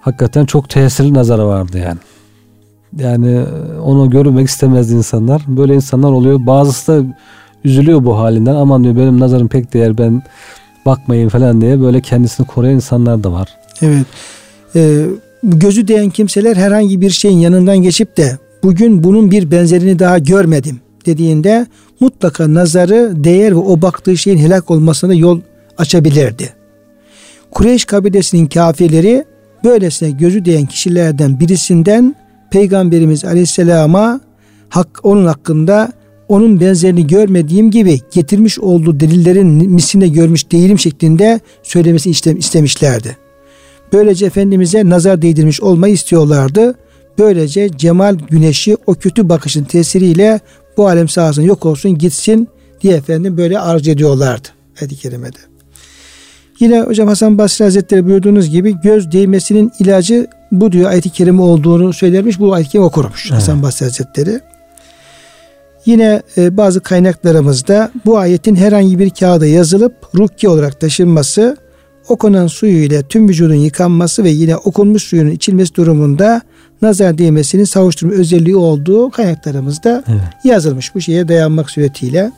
Hakikaten 0.00 0.44
çok 0.44 0.68
tesirli 0.68 1.14
nazarı 1.14 1.46
vardı 1.46 1.78
yani. 1.78 1.98
Yani 2.98 3.44
onu 3.84 4.10
görmek 4.10 4.48
istemez 4.48 4.92
insanlar. 4.92 5.42
Böyle 5.46 5.74
insanlar 5.74 6.10
oluyor. 6.10 6.46
Bazısı 6.46 6.92
da 6.92 7.16
üzülüyor 7.64 8.04
bu 8.04 8.18
halinden. 8.18 8.54
Aman 8.54 8.84
diyor 8.84 8.96
benim 8.96 9.20
nazarım 9.20 9.48
pek 9.48 9.74
değer 9.74 9.98
ben 9.98 10.22
bakmayın 10.86 11.28
falan 11.28 11.60
diye 11.60 11.80
böyle 11.80 12.00
kendisini 12.00 12.46
koruyan 12.46 12.74
insanlar 12.74 13.24
da 13.24 13.32
var. 13.32 13.48
Evet. 13.82 14.06
Ee, 14.76 15.06
gözü 15.42 15.88
değen 15.88 16.10
kimseler 16.10 16.56
herhangi 16.56 17.00
bir 17.00 17.10
şeyin 17.10 17.38
yanından 17.38 17.78
geçip 17.78 18.16
de 18.16 18.38
bugün 18.62 19.04
bunun 19.04 19.30
bir 19.30 19.50
benzerini 19.50 19.98
daha 19.98 20.18
görmedim 20.18 20.80
dediğinde 21.06 21.66
mutlaka 22.00 22.54
nazarı 22.54 23.12
değer 23.24 23.52
ve 23.52 23.58
o 23.58 23.82
baktığı 23.82 24.16
şeyin 24.16 24.38
helak 24.38 24.70
olmasına 24.70 25.14
yol 25.14 25.40
açabilirdi. 25.78 26.52
Kureyş 27.50 27.84
kabilesinin 27.84 28.46
kafirleri 28.46 29.24
böylesine 29.64 30.10
gözü 30.10 30.44
değen 30.44 30.66
kişilerden 30.66 31.40
birisinden 31.40 32.16
Peygamberimiz 32.50 33.24
Aleyhisselam'a 33.24 34.20
hak, 34.68 35.00
onun 35.02 35.26
hakkında 35.26 35.92
onun 36.28 36.60
benzerini 36.60 37.06
görmediğim 37.06 37.70
gibi 37.70 38.00
getirmiş 38.12 38.58
olduğu 38.58 39.00
delillerin 39.00 39.70
misline 39.70 40.08
görmüş 40.08 40.52
değilim 40.52 40.78
şeklinde 40.78 41.40
söylemesi 41.62 42.10
istemişlerdi. 42.10 43.16
Böylece 43.92 44.26
Efendimiz'e 44.26 44.88
nazar 44.88 45.22
değdirmiş 45.22 45.60
olmayı 45.60 45.94
istiyorlardı. 45.94 46.74
Böylece 47.18 47.68
cemal 47.76 48.18
güneşi 48.30 48.76
o 48.86 48.94
kötü 48.94 49.28
bakışın 49.28 49.64
tesiriyle 49.64 50.40
bu 50.76 50.86
alem 50.88 51.08
sahasında 51.08 51.46
yok 51.46 51.66
olsun 51.66 51.98
gitsin 51.98 52.48
diye 52.80 52.94
efendim 52.94 53.36
böyle 53.36 53.58
arz 53.58 53.88
ediyorlardı. 53.88 54.48
Ayet-i 54.80 54.96
kerimede. 54.96 55.38
Yine 56.60 56.80
hocam 56.80 57.08
Hasan 57.08 57.38
Basri 57.38 57.64
Hazretleri 57.64 58.06
buyurduğunuz 58.06 58.50
gibi 58.50 58.80
göz 58.82 59.12
değmesinin 59.12 59.72
ilacı 59.80 60.26
bu 60.52 60.72
diyor 60.72 60.90
ayet-i 60.90 61.10
kerime 61.10 61.42
olduğunu 61.42 61.92
söylermiş. 61.92 62.40
Bu 62.40 62.54
ayet-i 62.54 62.70
kerime 62.70 62.86
okurmuş 62.86 63.26
evet. 63.26 63.36
Hasan 63.36 63.62
Basri 63.62 63.86
Hazretleri. 63.86 64.40
Yine 65.86 66.22
e, 66.36 66.56
bazı 66.56 66.80
kaynaklarımızda 66.80 67.90
bu 68.06 68.18
ayetin 68.18 68.56
herhangi 68.56 68.98
bir 68.98 69.10
kağıda 69.10 69.46
yazılıp 69.46 69.94
rukki 70.18 70.48
olarak 70.48 70.80
taşınması 70.80 71.56
okunan 72.08 72.46
suyu 72.46 72.84
ile 72.84 73.02
tüm 73.02 73.28
vücudun 73.28 73.54
yıkanması 73.54 74.24
ve 74.24 74.30
yine 74.30 74.56
okunmuş 74.56 75.02
suyun 75.02 75.30
içilmesi 75.30 75.74
durumunda 75.74 76.40
nazar 76.82 77.18
değmesinin 77.18 77.64
savuşturma 77.64 78.14
özelliği 78.14 78.56
olduğu 78.56 79.10
kaynaklarımızda 79.10 80.04
evet. 80.08 80.20
yazılmış 80.44 80.94
bu 80.94 81.00
şeye 81.00 81.28
dayanmak 81.28 81.70
suretiyle. 81.70 82.32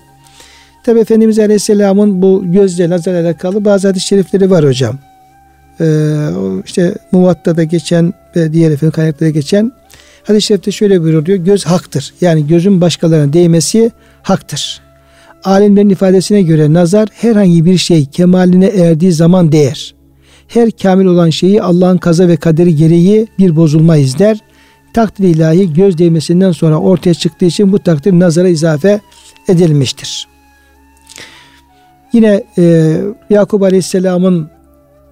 Tabi 0.84 1.00
Efendimiz 1.00 1.38
Aleyhisselam'ın 1.38 2.22
bu 2.22 2.42
gözle 2.52 2.90
nazar 2.90 3.14
alakalı 3.14 3.64
bazı 3.64 3.88
hadis-i 3.88 4.06
şerifleri 4.06 4.50
var 4.50 4.64
hocam. 4.64 4.98
Ee, 5.80 5.84
işte 6.64 6.94
Muvatta'da 7.12 7.64
geçen 7.64 8.14
ve 8.36 8.52
diğer 8.52 8.70
efendim 8.70 8.92
kaynaklarda 8.92 9.30
geçen 9.30 9.72
hadis-i 10.26 10.46
şerifte 10.46 10.70
şöyle 10.70 11.02
buyuruyor. 11.02 11.38
Göz 11.38 11.64
haktır. 11.66 12.14
Yani 12.20 12.46
gözün 12.46 12.80
başkalarına 12.80 13.32
değmesi 13.32 13.90
haktır. 14.22 14.80
Alimlerin 15.44 15.90
ifadesine 15.90 16.42
göre 16.42 16.72
nazar 16.72 17.08
herhangi 17.12 17.64
bir 17.64 17.76
şey 17.76 18.04
kemaline 18.04 18.66
erdiği 18.66 19.12
zaman 19.12 19.52
değer. 19.52 19.94
Her 20.48 20.70
kamil 20.70 21.04
olan 21.04 21.30
şeyi 21.30 21.62
Allah'ın 21.62 21.98
kaza 21.98 22.28
ve 22.28 22.36
kaderi 22.36 22.76
gereği 22.76 23.26
bir 23.38 23.56
bozulma 23.56 23.96
izler. 23.96 24.38
Takdir 24.92 25.28
ilahi 25.28 25.72
göz 25.72 25.98
değmesinden 25.98 26.52
sonra 26.52 26.78
ortaya 26.78 27.14
çıktığı 27.14 27.44
için 27.44 27.72
bu 27.72 27.78
takdir 27.78 28.12
nazara 28.12 28.48
izafe 28.48 29.00
edilmiştir. 29.48 30.28
Yine 32.12 32.44
e, 32.58 32.96
Yakup 33.30 33.62
Aleyhisselam'ın 33.62 34.50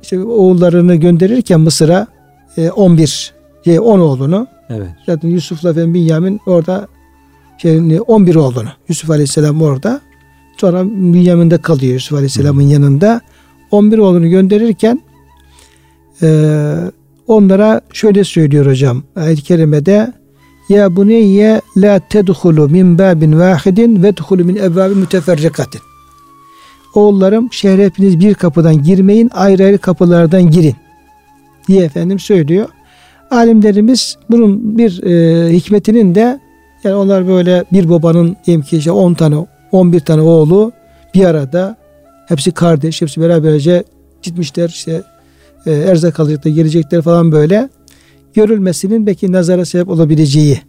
işte 0.03 0.21
oğullarını 0.21 0.95
gönderirken 0.95 1.61
Mısır'a 1.61 2.07
e, 2.57 2.71
11 2.71 3.34
şey, 3.65 3.81
10 3.81 3.99
oğlunu. 3.99 4.47
Evet. 4.71 4.89
zaten 5.07 5.29
Yusuf'la 5.29 5.77
ve 5.77 5.95
Binyamin 5.95 6.41
orada 6.47 6.89
şey, 7.59 8.01
11 8.07 8.35
oğlunu. 8.35 8.69
Yusuf 8.89 9.11
Aleyhisselam 9.11 9.63
orada. 9.63 10.01
Sonra 10.57 10.85
Binyamin'de 10.85 11.59
kalıyor 11.59 11.93
Yusuf 11.93 12.13
Aleyhisselam'ın 12.13 12.63
yanında. 12.63 13.21
11 13.71 13.99
oğlunu 13.99 14.29
gönderirken 14.29 15.03
e, 16.23 16.77
onlara 17.27 17.81
şöyle 17.93 18.25
söylüyor 18.25 18.67
hocam 18.67 19.03
ayet-i 19.17 19.43
kerimede 19.43 20.13
ya 20.69 20.97
buneyye 20.97 21.61
la 21.77 22.01
tedhulu 22.09 22.69
min 22.69 22.99
babin 22.99 23.41
vahidin 23.41 24.03
ve 24.03 24.17
dhulu 24.17 24.45
min 24.45 24.57
evvabin 24.57 24.99
müteferrikatin. 24.99 25.81
Oğullarım 26.95 27.53
şehre 27.53 27.85
hepiniz 27.85 28.21
bir 28.21 28.35
kapıdan 28.35 28.83
girmeyin 28.83 29.31
ayrı 29.33 29.65
ayrı 29.65 29.79
kapılardan 29.79 30.51
girin. 30.51 30.77
diye 31.69 31.85
efendim 31.85 32.19
söylüyor. 32.19 32.69
Alimlerimiz 33.31 34.17
bunun 34.31 34.79
bir 34.79 35.03
e, 35.03 35.53
hikmetinin 35.53 36.15
de 36.15 36.41
yani 36.85 36.95
onlar 36.95 37.29
böyle 37.29 37.65
bir 37.73 37.89
babanın 37.89 38.37
diyelim 38.47 38.63
ki 38.63 38.77
işte 38.77 38.91
10 38.91 39.15
tane 39.15 39.47
11 39.73 40.01
tane 40.01 40.23
oğlu 40.23 40.73
bir 41.15 41.25
arada 41.25 41.77
hepsi 42.29 42.53
kardeş 42.53 43.03
hepsi 43.03 43.21
beraberce 43.21 43.85
gitmişler 44.23 44.69
işte 44.69 45.03
e, 45.67 45.73
erzak 45.73 46.21
alacaklar 46.21 46.51
gelecekler 46.51 47.03
falan 47.03 47.33
böyle 47.33 47.69
görülmesinin 48.35 49.07
belki 49.07 49.33
nazara 49.33 49.65
sebep 49.65 49.89
olabileceği 49.89 50.61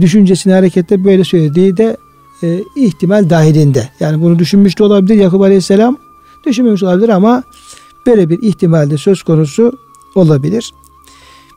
düşüncesini 0.00 0.52
harekette 0.52 1.04
böyle 1.04 1.24
söylediği 1.24 1.76
de 1.76 1.96
e, 2.42 2.60
ihtimal 2.76 3.30
dahilinde. 3.30 3.88
Yani 4.00 4.22
bunu 4.22 4.38
düşünmüş 4.38 4.78
de 4.78 4.84
olabilir 4.84 5.14
Yakup 5.14 5.42
Aleyhisselam. 5.42 5.96
Düşünmemiş 6.46 6.82
olabilir 6.82 7.08
ama 7.08 7.42
böyle 8.06 8.28
bir 8.28 8.42
ihtimalde 8.42 8.98
söz 8.98 9.22
konusu 9.22 9.72
olabilir. 10.14 10.72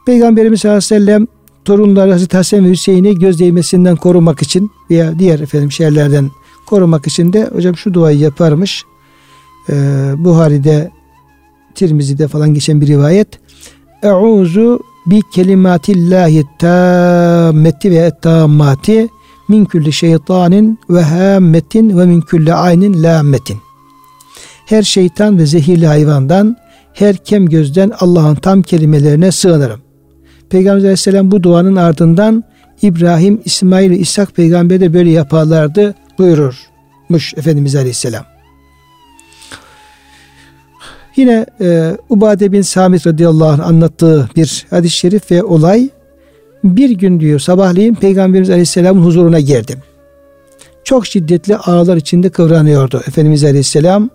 Peygamberimiz 0.06 0.62
sallallahu 0.62 0.78
aleyhi 0.78 1.02
ve 1.02 1.06
sellem 1.06 1.28
torunları 1.66 2.12
Hazreti 2.12 2.38
Hasan 2.38 2.66
ve 2.66 2.70
Hüseyin'i 2.70 3.20
göz 3.20 3.40
değmesinden 3.40 3.96
korumak 3.96 4.42
için 4.42 4.72
veya 4.90 5.20
diğer 5.20 5.40
efendim 5.40 5.72
şeylerden 5.72 6.32
korumak 6.66 7.08
için 7.08 7.34
de 7.34 7.50
hocam 7.54 7.78
şu 7.78 7.94
duayı 7.94 8.20
yaparmış. 8.20 8.84
Ee, 9.70 9.74
Buhari'de 10.18 10.92
Tirmizi'de 11.76 12.28
falan 12.28 12.54
geçen 12.54 12.82
bir 12.82 12.88
rivayet. 12.88 13.28
Euzu 14.04 14.80
bi 15.06 15.22
kelimatillahi 15.34 16.44
tammeti 16.60 17.92
ve 17.92 18.12
tammati 18.22 19.10
min 19.48 19.66
külli 19.66 19.94
şeytanin 19.94 20.80
ve 20.90 21.02
hammetin 21.02 21.98
ve 21.98 22.06
min 22.06 22.22
külli 22.22 22.54
aynin 22.54 23.04
lammetin. 23.04 23.58
Her 24.66 24.84
şeytan 24.84 25.38
ve 25.38 25.46
zehirli 25.46 25.88
hayvandan, 25.88 26.58
her 26.94 27.18
kem 27.18 27.50
gözden 27.50 27.92
Allah'ın 28.00 28.36
tam 28.36 28.62
kelimelerine 28.62 29.32
sığınırım. 29.32 29.91
Peygamber 30.52 30.82
aleyhisselam 30.82 31.32
bu 31.32 31.44
duanın 31.44 31.76
ardından 31.76 32.44
İbrahim, 32.82 33.42
İsmail 33.46 33.92
ve 33.92 33.98
İshak 33.98 34.36
peygamber 34.36 34.80
de 34.80 34.94
böyle 34.94 35.10
yaparlardı 35.10 35.96
buyururmuş 36.18 37.34
Efendimiz 37.38 37.76
aleyhisselam. 37.76 38.26
Yine 41.16 41.46
e, 41.62 41.98
Ubade 42.10 42.52
bin 42.52 42.62
Samit 42.62 43.08
radıyallahu 43.08 43.50
anh 43.50 43.68
anlattığı 43.68 44.30
bir 44.36 44.66
hadis-i 44.70 44.98
şerif 44.98 45.32
ve 45.32 45.44
olay 45.44 45.90
bir 46.64 46.90
gün 46.90 47.20
diyor 47.20 47.40
sabahleyin 47.40 47.96
Peygamberimiz 47.96 48.50
Aleyhisselam'ın 48.50 49.06
huzuruna 49.06 49.40
girdim. 49.40 49.80
Çok 50.84 51.08
şiddetli 51.08 51.58
ağlar 51.58 51.98
içinde 51.98 52.30
kıvranıyordu 52.30 53.02
Efendimiz 53.08 53.44
Aleyhisselam. 53.44 54.10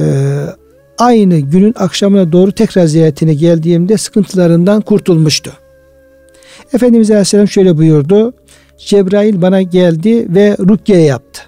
Ee, 0.00 0.44
aynı 1.00 1.38
günün 1.38 1.74
akşamına 1.78 2.32
doğru 2.32 2.52
tekrar 2.52 2.86
ziyaretine 2.86 3.34
geldiğimde 3.34 3.96
sıkıntılarından 3.96 4.80
kurtulmuştu. 4.80 5.52
Efendimiz 6.72 7.10
Aleyhisselam 7.10 7.48
şöyle 7.48 7.78
buyurdu. 7.78 8.32
Cebrail 8.78 9.42
bana 9.42 9.62
geldi 9.62 10.34
ve 10.34 10.56
rukye 10.58 10.98
yaptı. 10.98 11.40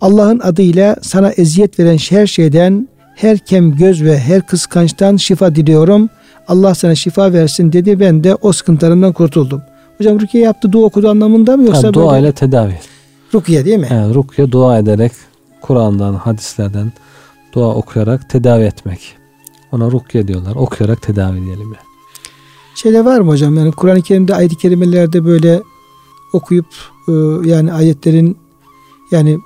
Allah'ın 0.00 0.38
adıyla 0.38 0.96
sana 1.02 1.30
eziyet 1.30 1.78
veren 1.78 1.96
her 2.10 2.26
şeyden, 2.26 2.88
her 3.14 3.38
kem 3.38 3.76
göz 3.76 4.04
ve 4.04 4.18
her 4.18 4.46
kıskançtan 4.46 5.16
şifa 5.16 5.54
diliyorum. 5.54 6.08
Allah 6.48 6.74
sana 6.74 6.94
şifa 6.94 7.32
versin 7.32 7.72
dedi. 7.72 8.00
Ben 8.00 8.24
de 8.24 8.34
o 8.34 8.52
sıkıntılarından 8.52 9.12
kurtuldum. 9.12 9.62
Hocam 9.98 10.20
rukiye 10.20 10.44
yaptı 10.44 10.72
dua 10.72 10.84
okudu 10.84 11.08
anlamında 11.08 11.56
mı 11.56 11.64
yoksa 11.64 11.88
ha, 11.88 11.94
dua 11.94 12.12
böyle... 12.12 12.26
ile 12.26 12.32
tedavi. 12.32 12.78
Rukiye 13.34 13.64
değil 13.64 13.78
mi? 13.78 13.88
Evet, 13.90 14.14
rukiye 14.14 14.52
dua 14.52 14.78
ederek 14.78 15.12
Kur'an'dan, 15.60 16.14
hadislerden 16.14 16.92
dua 17.52 17.74
okuyarak 17.74 18.30
tedavi 18.30 18.64
etmek. 18.64 19.16
Ona 19.72 19.90
rukiye 19.90 20.28
diyorlar. 20.28 20.56
Okuyarak 20.56 21.02
tedavi 21.02 21.44
diyelim 21.44 21.66
yani. 21.66 21.88
Şeyler 22.74 23.04
var 23.04 23.20
mı 23.20 23.30
hocam? 23.30 23.56
Yani 23.56 23.72
Kur'an-ı 23.72 24.02
Kerim'de 24.02 24.34
ayet-i 24.34 24.56
kerimelerde 24.56 25.24
böyle 25.24 25.62
okuyup 26.32 26.66
e, 27.08 27.12
yani 27.44 27.72
ayetlerin 27.72 28.36
yani 29.10 29.38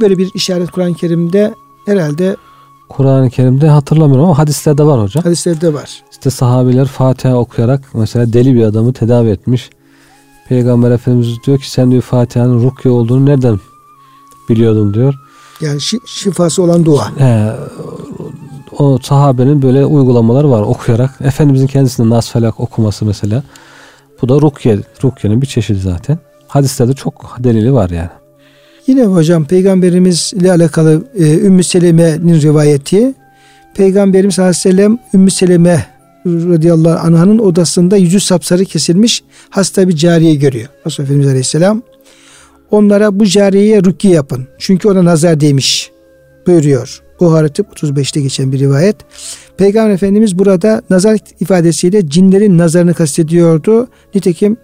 böyle 0.00 0.18
bir 0.18 0.30
işaret 0.34 0.70
Kur'an-ı 0.70 0.94
Kerim'de 0.94 1.54
herhalde 1.86 2.36
Kur'an-ı 2.88 3.30
Kerim'de 3.30 3.68
hatırlamıyorum 3.68 4.24
ama 4.24 4.38
hadislerde 4.38 4.84
var 4.84 5.02
hocam. 5.02 5.24
Hadislerde 5.24 5.74
var. 5.74 6.02
İşte 6.10 6.30
sahabiler 6.30 6.86
Fatiha 6.86 7.36
okuyarak 7.36 7.84
mesela 7.94 8.32
deli 8.32 8.54
bir 8.54 8.62
adamı 8.62 8.92
tedavi 8.92 9.28
etmiş. 9.28 9.70
Peygamber 10.48 10.90
Efendimiz 10.90 11.42
diyor 11.46 11.58
ki 11.58 11.70
sen 11.70 11.90
diyor 11.90 12.02
Fatiha'nın 12.02 12.62
rukye 12.62 12.90
olduğunu 12.90 13.26
nereden 13.26 13.60
biliyordun 14.48 14.94
diyor. 14.94 15.14
Yani 15.60 15.78
şi- 15.78 16.06
şifası 16.06 16.62
olan 16.62 16.84
dua. 16.84 17.18
He, 17.18 17.52
o 18.78 18.98
sahabenin 19.02 19.62
böyle 19.62 19.84
uygulamaları 19.86 20.50
var 20.50 20.62
okuyarak. 20.62 21.10
Efendimizin 21.20 21.66
kendisinin 21.66 22.10
Nas 22.10 22.30
Felak 22.30 22.60
okuması 22.60 23.04
mesela. 23.04 23.42
Bu 24.22 24.28
da 24.28 24.34
rukye, 24.34 24.78
rukyenin 25.04 25.42
bir 25.42 25.46
çeşidi 25.46 25.78
zaten. 25.78 26.18
Hadislerde 26.48 26.92
çok 26.92 27.36
delili 27.38 27.72
var 27.72 27.90
yani. 27.90 28.08
Yine 28.86 29.04
hocam 29.04 29.44
peygamberimiz 29.44 30.32
ile 30.36 30.52
alakalı 30.52 31.04
e, 31.18 31.38
Ümmü 31.38 31.64
Seleme'nin 31.64 32.40
rivayeti 32.40 33.14
Peygamberimiz 33.74 34.38
Aleyhisselam 34.38 34.98
Ümmü 35.14 35.30
Seleme 35.30 35.86
radıyallahu 36.26 37.06
anh'ın 37.06 37.38
odasında 37.38 37.96
yüzü 37.96 38.20
sapsarı 38.20 38.64
kesilmiş 38.64 39.24
hasta 39.50 39.88
bir 39.88 39.96
cariye 39.96 40.34
görüyor. 40.34 40.68
Resulullah 40.86 41.08
Efendimiz 41.08 41.28
Aleyhisselam 41.28 41.82
onlara 42.74 43.20
bu 43.20 43.26
cariyeye 43.26 43.84
ruki 43.84 44.08
yapın. 44.08 44.46
Çünkü 44.58 44.88
ona 44.88 45.04
nazar 45.04 45.40
değmiş 45.40 45.90
buyuruyor. 46.46 47.02
Buhari 47.20 47.48
Tıp 47.48 47.66
35'te 47.66 48.20
geçen 48.20 48.52
bir 48.52 48.58
rivayet. 48.58 48.96
Peygamber 49.56 49.94
Efendimiz 49.94 50.38
burada 50.38 50.82
nazar 50.90 51.18
ifadesiyle 51.40 52.08
cinlerin 52.08 52.58
nazarını 52.58 52.94
kastediyordu. 52.94 53.88
Nitekim 54.14 54.56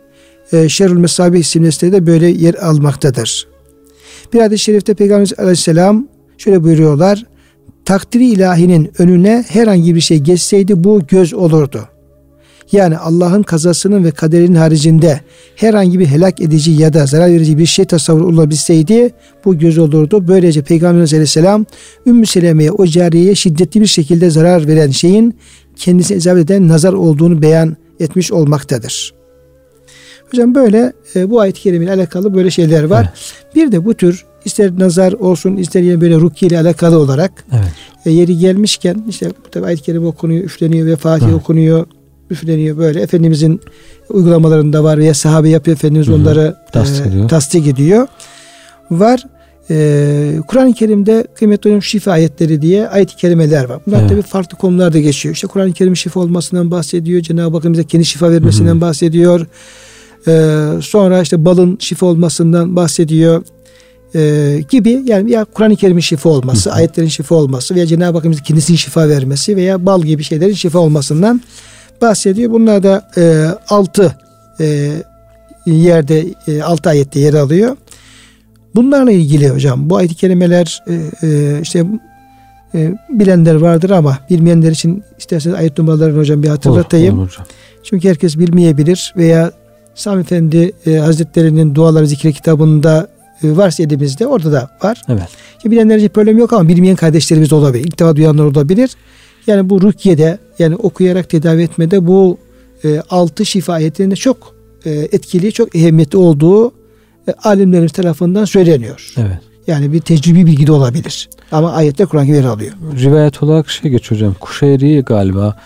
e, 0.52 0.68
Şerül 0.68 0.98
Mesabi 0.98 1.38
isimli 1.38 1.92
de 1.92 2.06
böyle 2.06 2.26
yer 2.26 2.54
almaktadır. 2.54 3.48
Bir 4.32 4.40
hadis-i 4.40 4.64
şerifte 4.64 4.94
Peygamber 4.94 5.30
aleyhisselam 5.38 6.08
şöyle 6.38 6.64
buyuruyorlar. 6.64 7.26
Takdiri 7.84 8.26
ilahinin 8.26 8.90
önüne 8.98 9.44
herhangi 9.48 9.94
bir 9.94 10.00
şey 10.00 10.18
geçseydi 10.18 10.84
bu 10.84 11.00
göz 11.08 11.34
olurdu. 11.34 11.88
Yani 12.72 12.96
Allah'ın 12.96 13.42
kazasının 13.42 14.04
ve 14.04 14.10
kaderinin 14.10 14.54
haricinde 14.54 15.20
herhangi 15.56 15.98
bir 15.98 16.06
helak 16.06 16.40
edici 16.40 16.70
ya 16.70 16.92
da 16.92 17.06
zarar 17.06 17.30
verici 17.30 17.58
bir 17.58 17.66
şey 17.66 17.84
tasavvur 17.84 18.20
olabilseydi 18.20 19.10
bu 19.44 19.58
göz 19.58 19.78
olurdu. 19.78 20.28
Böylece 20.28 20.62
Peygamber 20.62 21.00
Aleyhisselam 21.00 21.66
Ümmü 22.06 22.26
Seleme'ye 22.26 22.72
o 22.72 22.86
cariyeye 22.86 23.34
şiddetli 23.34 23.80
bir 23.80 23.86
şekilde 23.86 24.30
zarar 24.30 24.66
veren 24.66 24.90
şeyin 24.90 25.34
kendisine 25.76 26.16
icabet 26.18 26.44
eden 26.44 26.68
nazar 26.68 26.92
olduğunu 26.92 27.42
beyan 27.42 27.76
etmiş 28.00 28.32
olmaktadır. 28.32 29.14
Hocam 30.30 30.54
böyle 30.54 30.92
e, 31.16 31.30
bu 31.30 31.40
ayet-i 31.40 31.60
kerime 31.60 31.84
ile 31.84 31.92
alakalı 31.92 32.34
böyle 32.34 32.50
şeyler 32.50 32.84
var. 32.84 33.02
Evet. 33.02 33.54
Bir 33.54 33.72
de 33.72 33.84
bu 33.84 33.94
tür 33.94 34.24
ister 34.44 34.78
nazar 34.78 35.12
olsun 35.12 35.56
ister 35.56 35.80
yine 35.82 36.00
böyle 36.00 36.14
rukiye 36.14 36.48
ile 36.48 36.60
alakalı 36.60 36.98
olarak 36.98 37.44
Evet. 37.52 37.72
e, 38.06 38.10
yeri 38.10 38.38
gelmişken 38.38 39.04
işte 39.08 39.30
tabi 39.50 39.66
ayet-i 39.66 39.82
kerime 39.82 40.06
okunuyor, 40.06 40.44
üfleniyor 40.44 40.86
ve 40.86 40.96
Fatiha 40.96 41.30
Evet. 41.30 41.40
okunuyor, 41.40 41.86
üfleniyor 42.30 42.78
böyle. 42.78 43.00
Efendimizin 43.00 43.60
uygulamalarında 44.08 44.84
var 44.84 44.98
veya 44.98 45.14
sahabe 45.14 45.48
yapıyor 45.48 45.76
Efendimiz 45.76 46.06
Hı 46.06 46.12
hı. 46.12 46.16
onları 46.16 46.56
Tasdik 46.72 47.06
e, 47.06 47.08
ediyor. 47.08 47.28
tasdik 47.28 47.66
ediyor. 47.66 48.06
Var. 48.90 49.24
E, 49.70 50.38
Kur'an-ı 50.46 50.72
Kerim'de 50.74 51.26
kıymetli 51.34 51.70
hocam 51.70 51.82
şifa 51.82 52.12
ayetleri 52.12 52.62
diye 52.62 52.88
ayet-i 52.88 53.16
kerimeler 53.16 53.64
var. 53.64 53.80
Bunlar 53.86 54.00
Evet. 54.00 54.10
tabi 54.10 54.22
farklı 54.22 54.58
konularda 54.58 54.98
geçiyor. 54.98 55.34
İşte 55.34 55.46
Kur'an-ı 55.46 55.72
Kerim 55.72 55.96
şifa 55.96 56.20
olmasından 56.20 56.70
bahsediyor. 56.70 57.20
Cenab-ı 57.20 57.56
Hakk'ın 57.56 57.72
bize 57.72 57.84
kendi 57.84 58.04
şifa 58.04 58.30
vermesinden 58.30 58.72
Hı 58.72 58.76
hı. 58.76 58.80
bahsediyor. 58.80 59.46
E, 60.28 60.32
sonra 60.82 61.22
işte 61.22 61.44
balın 61.44 61.76
şifa 61.80 62.06
olmasından 62.06 62.76
bahsediyor. 62.76 63.42
E, 64.14 64.60
gibi 64.70 65.02
yani 65.06 65.30
ya 65.30 65.44
Kur'an-ı 65.44 65.76
Kerim'in 65.76 66.00
şifa 66.00 66.28
olması, 66.28 66.70
Hı 66.70 66.74
ayetlerin 66.74 67.08
şifa 67.08 67.34
olması 67.34 67.74
veya 67.74 67.86
Cenab-ı 67.86 68.16
Hakk'ın 68.16 68.32
kendisinin 68.32 68.76
şifa 68.76 69.08
vermesi 69.08 69.56
veya 69.56 69.86
bal 69.86 70.02
gibi 70.02 70.22
şeylerin 70.24 70.54
şifa 70.54 70.78
olmasından 70.78 71.40
bahsediyor. 72.00 72.50
Bunlar 72.50 72.82
da 72.82 73.10
e, 73.16 73.46
altı 73.68 74.16
e, 74.60 74.92
yerde 75.66 76.24
e, 76.48 76.62
altı 76.62 76.88
ayette 76.88 77.20
yer 77.20 77.34
alıyor. 77.34 77.76
Bunlarla 78.74 79.10
ilgili 79.10 79.48
hocam 79.48 79.90
bu 79.90 79.96
ayet-i 79.96 80.14
kerimeler 80.14 80.82
e, 80.88 81.26
e, 81.26 81.60
işte 81.62 81.86
e, 82.74 82.94
bilenler 83.08 83.54
vardır 83.54 83.90
ama 83.90 84.18
bilmeyenler 84.30 84.70
için 84.70 85.04
isterseniz 85.18 85.56
ayet 85.56 85.78
numaralarını 85.78 86.18
hocam 86.18 86.42
bir 86.42 86.48
hatırlatayım. 86.48 87.14
Olur, 87.14 87.22
olur 87.22 87.30
hocam. 87.30 87.46
Çünkü 87.82 88.08
herkes 88.08 88.38
bilmeyebilir 88.38 89.14
veya 89.16 89.52
Sami 89.94 90.20
Efendi 90.20 90.72
e, 90.86 90.96
Hazretleri'nin 90.96 91.74
duaları 91.74 92.06
zikri 92.06 92.32
kitabında 92.32 93.08
e, 93.42 93.56
varsa 93.56 93.82
elimizde 93.82 94.26
orada 94.26 94.52
da 94.52 94.70
var. 94.82 95.02
Evet. 95.08 95.28
Ki 95.62 95.70
bilenler 95.70 95.96
için 95.96 96.08
problem 96.08 96.38
yok 96.38 96.52
ama 96.52 96.68
bilmeyen 96.68 96.96
kardeşlerimiz 96.96 97.50
de 97.50 97.54
olabilir. 97.54 97.84
İlk 97.84 97.98
defa 97.98 98.16
duyanlar 98.16 98.44
olabilir. 98.44 98.90
Yani 99.46 99.70
bu 99.70 99.82
rukiye'de 99.82 100.38
yani 100.58 100.76
okuyarak 100.76 101.30
tedavi 101.30 101.62
etmede 101.62 102.06
bu 102.06 102.38
e, 102.84 103.00
altı 103.10 103.46
şifa 103.46 103.72
ayetlerinde 103.72 104.16
çok 104.16 104.54
e, 104.84 104.90
etkili, 104.90 105.52
çok 105.52 105.76
ehemmiyetli 105.76 106.18
olduğu 106.18 106.68
e, 107.28 107.32
alimlerimiz 107.44 107.92
tarafından 107.92 108.44
söyleniyor. 108.44 109.12
Evet. 109.16 109.38
Yani 109.66 109.92
bir 109.92 110.00
tecrübi 110.00 110.46
bilgi 110.46 110.66
de 110.66 110.72
olabilir. 110.72 111.30
Ama 111.52 111.72
ayette 111.72 112.04
Kur'an 112.04 112.24
yer 112.24 112.44
alıyor. 112.44 112.72
Rivayet 113.00 113.42
olarak 113.42 113.70
şey 113.70 113.90
geçiyor 113.90 114.20
hocam. 114.20 114.34
Kuşeyri 114.40 115.00
galiba. 115.00 115.56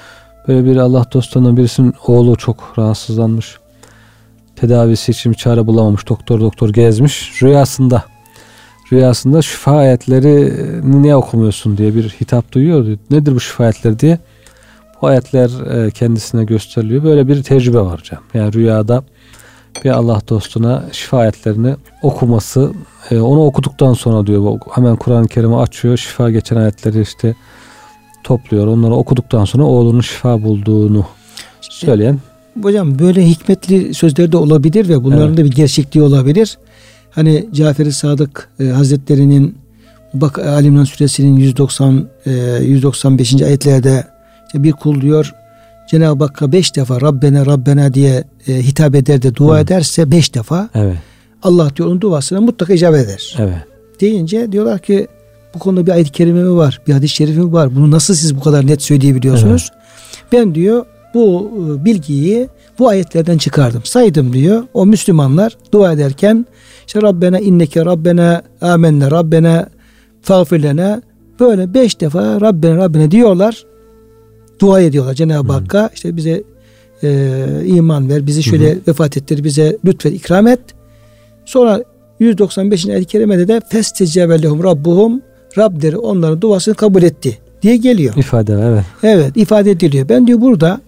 Böyle 0.48 0.64
bir 0.64 0.76
Allah 0.76 1.06
dostlarından 1.12 1.56
birisinin 1.56 1.94
oğlu 2.06 2.36
çok 2.36 2.74
rahatsızlanmış. 2.78 3.56
Tedavisi 4.56 5.12
için 5.12 5.32
bir 5.32 5.36
çare 5.36 5.66
bulamamış. 5.66 6.08
Doktor 6.08 6.40
doktor 6.40 6.68
gezmiş. 6.68 7.42
Rüyasında 7.42 8.04
rüyasında 8.92 9.42
şifa 9.42 9.76
ayetleri 9.76 10.52
niye 11.02 11.16
okumuyorsun 11.16 11.78
diye 11.78 11.94
bir 11.94 12.08
hitap 12.08 12.52
duyuyor. 12.52 12.98
Nedir 13.10 13.34
bu 13.34 13.40
şifa 13.40 13.64
ayetleri 13.64 13.98
diye. 13.98 14.18
Bu 15.02 15.06
ayetler 15.06 15.50
e, 15.86 15.90
kendisine 15.90 16.44
gösteriliyor. 16.44 17.04
Böyle 17.04 17.28
bir 17.28 17.42
tecrübe 17.42 17.80
var 17.80 18.00
hocam. 18.00 18.20
Yani 18.34 18.52
rüyada 18.52 19.04
bir 19.84 19.90
Allah 19.90 20.20
dostuna 20.28 20.84
şifa 20.92 21.18
ayetlerini 21.18 21.76
okuması 22.02 22.72
e, 23.10 23.20
onu 23.20 23.44
okuduktan 23.44 23.92
sonra 23.92 24.26
diyor 24.26 24.58
hemen 24.74 24.96
Kur'an-ı 24.96 25.28
Kerim'i 25.28 25.56
açıyor. 25.56 25.96
Şifa 25.96 26.30
geçen 26.30 26.56
ayetleri 26.56 27.00
işte 27.00 27.34
topluyor. 28.24 28.66
Onları 28.66 28.94
okuduktan 28.94 29.44
sonra 29.44 29.64
oğlunun 29.64 30.00
şifa 30.00 30.42
bulduğunu 30.42 31.06
söyleyen 31.60 32.18
Hocam 32.62 32.98
böyle 32.98 33.26
hikmetli 33.26 33.94
sözler 33.94 34.32
de 34.32 34.36
olabilir 34.36 34.88
ve 34.88 35.04
bunların 35.04 35.28
Evet. 35.28 35.38
da 35.38 35.44
bir 35.44 35.50
gerçekliği 35.50 36.04
olabilir. 36.04 36.58
Hani 37.14 37.48
Cafer-i 37.52 37.92
Sadık 37.92 38.48
e, 38.60 38.64
Hazretleri'nin 38.64 39.58
Bak 40.14 40.38
Ali 40.38 40.66
İmran 40.66 40.84
suresinin 40.84 41.36
190 41.36 42.08
e, 42.26 42.30
195. 42.62 43.42
ayetlerde 43.42 44.04
işte 44.46 44.62
bir 44.62 44.72
kul 44.72 45.00
diyor 45.00 45.34
Cenab-ı 45.90 46.24
Hakk'a 46.24 46.52
beş 46.52 46.76
defa 46.76 47.00
Rabbena 47.00 47.46
Rabbena 47.46 47.94
diye 47.94 48.24
e, 48.48 48.52
hitap 48.62 48.94
eder 48.94 49.22
de 49.22 49.34
dua 49.34 49.56
Hı. 49.56 49.60
ederse 49.60 50.10
beş 50.10 50.34
defa 50.34 50.68
evet 50.74 50.96
Allah 51.42 51.70
diyor 51.76 51.88
onun 51.88 52.00
duasına 52.00 52.40
mutlaka 52.40 52.72
icabet 52.74 53.04
eder. 53.04 53.34
evet 53.38 53.54
Deyince 54.00 54.52
diyorlar 54.52 54.78
ki 54.78 55.06
bu 55.54 55.58
konuda 55.58 55.86
bir 55.86 55.92
ayet-i 55.92 56.12
kerime 56.12 56.42
mi 56.42 56.56
var? 56.56 56.80
Bir 56.88 56.92
hadis-i 56.92 57.14
şerif 57.14 57.36
mi 57.36 57.52
var? 57.52 57.76
Bunu 57.76 57.90
nasıl 57.90 58.14
siz 58.14 58.36
bu 58.36 58.40
kadar 58.40 58.66
net 58.66 58.82
söyleyebiliyorsunuz? 58.82 59.70
Ben 60.32 60.54
diyor 60.54 60.86
bu 61.14 61.50
e, 61.80 61.84
bilgiyi 61.84 62.48
bu 62.78 62.88
ayetlerden 62.88 63.38
çıkardım. 63.38 63.80
Saydım 63.84 64.32
diyor. 64.32 64.62
O 64.74 64.86
Müslümanlar 64.86 65.56
dua 65.72 65.92
ederken 65.92 66.46
işte 66.86 67.02
Rabbena 67.02 67.38
inneke 67.38 67.84
Rabbena 67.84 68.42
amenne 68.60 69.10
Rabbena 69.10 69.68
fagfirlena 70.22 71.02
böyle 71.40 71.74
beş 71.74 72.00
defa 72.00 72.40
Rabbena 72.40 72.76
Rabbena 72.76 73.10
diyorlar. 73.10 73.64
Dua 74.60 74.80
ediyorlar 74.80 75.14
Cenab-ı. 75.14 75.52
Hakk'a. 75.52 75.90
işte 75.94 76.16
bize 76.16 76.42
e, 77.02 77.38
iman 77.64 78.08
ver, 78.08 78.26
bizi 78.26 78.42
şöyle 78.42 78.78
vefat 78.88 79.16
ettir, 79.16 79.44
bize 79.44 79.76
lütfet, 79.84 80.14
ikram 80.14 80.46
et. 80.46 80.60
Sonra 81.44 81.82
195. 82.20 82.86
ayet-i 82.86 83.04
kerimede 83.04 83.48
de 83.48 83.60
festecebellehum 83.68 84.64
rabbuhum 84.64 85.20
Rableri 85.58 85.98
onların 85.98 86.40
duasını 86.40 86.74
kabul 86.74 87.02
etti 87.02 87.38
diye 87.62 87.76
geliyor. 87.76 88.14
ifade 88.16 88.52
evet 88.52 88.84
Evet 89.02 89.36
ifade 89.36 89.70
ediliyor. 89.70 90.08
Ben 90.08 90.26
diyor 90.26 90.40
burada 90.40 90.80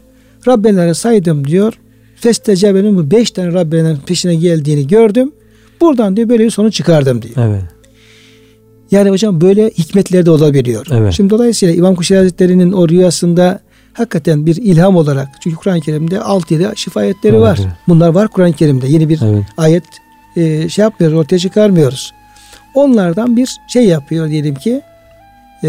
Rabbelere 0.49 0.95
saydım 0.95 1.47
diyor. 1.47 1.73
Festecebenin 2.17 2.97
bu 2.97 3.11
beş 3.11 3.31
tane 3.31 3.53
Rabbelerin 3.53 3.97
peşine 4.07 4.35
geldiğini 4.35 4.87
gördüm. 4.87 5.33
Buradan 5.81 6.17
diyor 6.17 6.29
böyle 6.29 6.45
bir 6.45 6.51
sonuç 6.51 6.75
çıkardım 6.75 7.23
diyor. 7.23 7.35
evet 7.39 7.63
Yani 8.91 9.11
hocam 9.11 9.41
böyle 9.41 9.71
hikmetler 9.71 10.27
de 10.27 10.31
olabiliyor. 10.31 10.87
Evet. 10.91 11.13
Şimdi 11.13 11.31
dolayısıyla 11.31 11.75
İmam 11.75 11.95
Kuşayri 11.95 12.19
Hazretleri'nin 12.19 12.73
o 12.73 12.89
rüyasında 12.89 13.61
hakikaten 13.93 14.47
bir 14.47 14.57
ilham 14.57 14.97
olarak 14.97 15.29
çünkü 15.41 15.57
Kur'an-ı 15.57 15.81
Kerim'de 15.81 16.17
6-7 16.17 16.77
şifa 16.77 17.01
ayetleri 17.01 17.33
Evet, 17.33 17.43
var. 17.43 17.61
Bunlar 17.89 18.09
var 18.09 18.29
Kur'an-ı 18.29 18.53
Kerim'de. 18.53 18.87
Yeni 18.89 19.09
bir 19.09 19.21
evet 19.25 19.45
ayet 19.57 19.85
e, 20.37 20.69
şey 20.69 20.83
yapmıyoruz, 20.83 21.19
ortaya 21.19 21.39
çıkarmıyoruz. 21.39 22.13
Onlardan 22.75 23.37
bir 23.37 23.57
şey 23.69 23.85
yapıyor 23.85 24.29
diyelim 24.29 24.55
ki 24.55 24.81
e, 25.65 25.69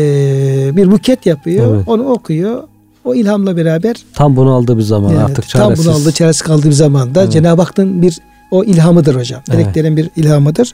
bir 0.73 0.91
buket 0.91 1.25
yapıyor. 1.25 1.75
Evet. 1.75 1.87
Onu 1.87 2.03
okuyor. 2.03 2.63
O 3.07 3.15
ilhamla 3.15 3.57
beraber 3.57 3.95
tam 4.13 4.35
bunu 4.35 4.53
aldığı 4.53 4.77
bir 4.77 4.83
zaman 4.83 5.11
Evet, 5.11 5.21
artık 5.21 5.49
tam 5.49 5.61
çaresiz 5.61 5.85
bunu 5.85 5.95
aldı 5.95 6.11
çaresiz 6.11 6.41
kaldığı 6.41 6.67
bir 6.67 6.71
zamanda 6.71 7.21
Evet. 7.21 7.31
Cenab-ı 7.31 7.61
Hakk'ın 7.61 8.01
bir 8.01 8.19
o 8.51 8.63
ilhamıdır 8.63 9.15
hocam. 9.15 9.41
Evet. 9.49 9.59
Meleklerin 9.59 9.97
bir 9.97 10.09
ilhamıdır. 10.15 10.73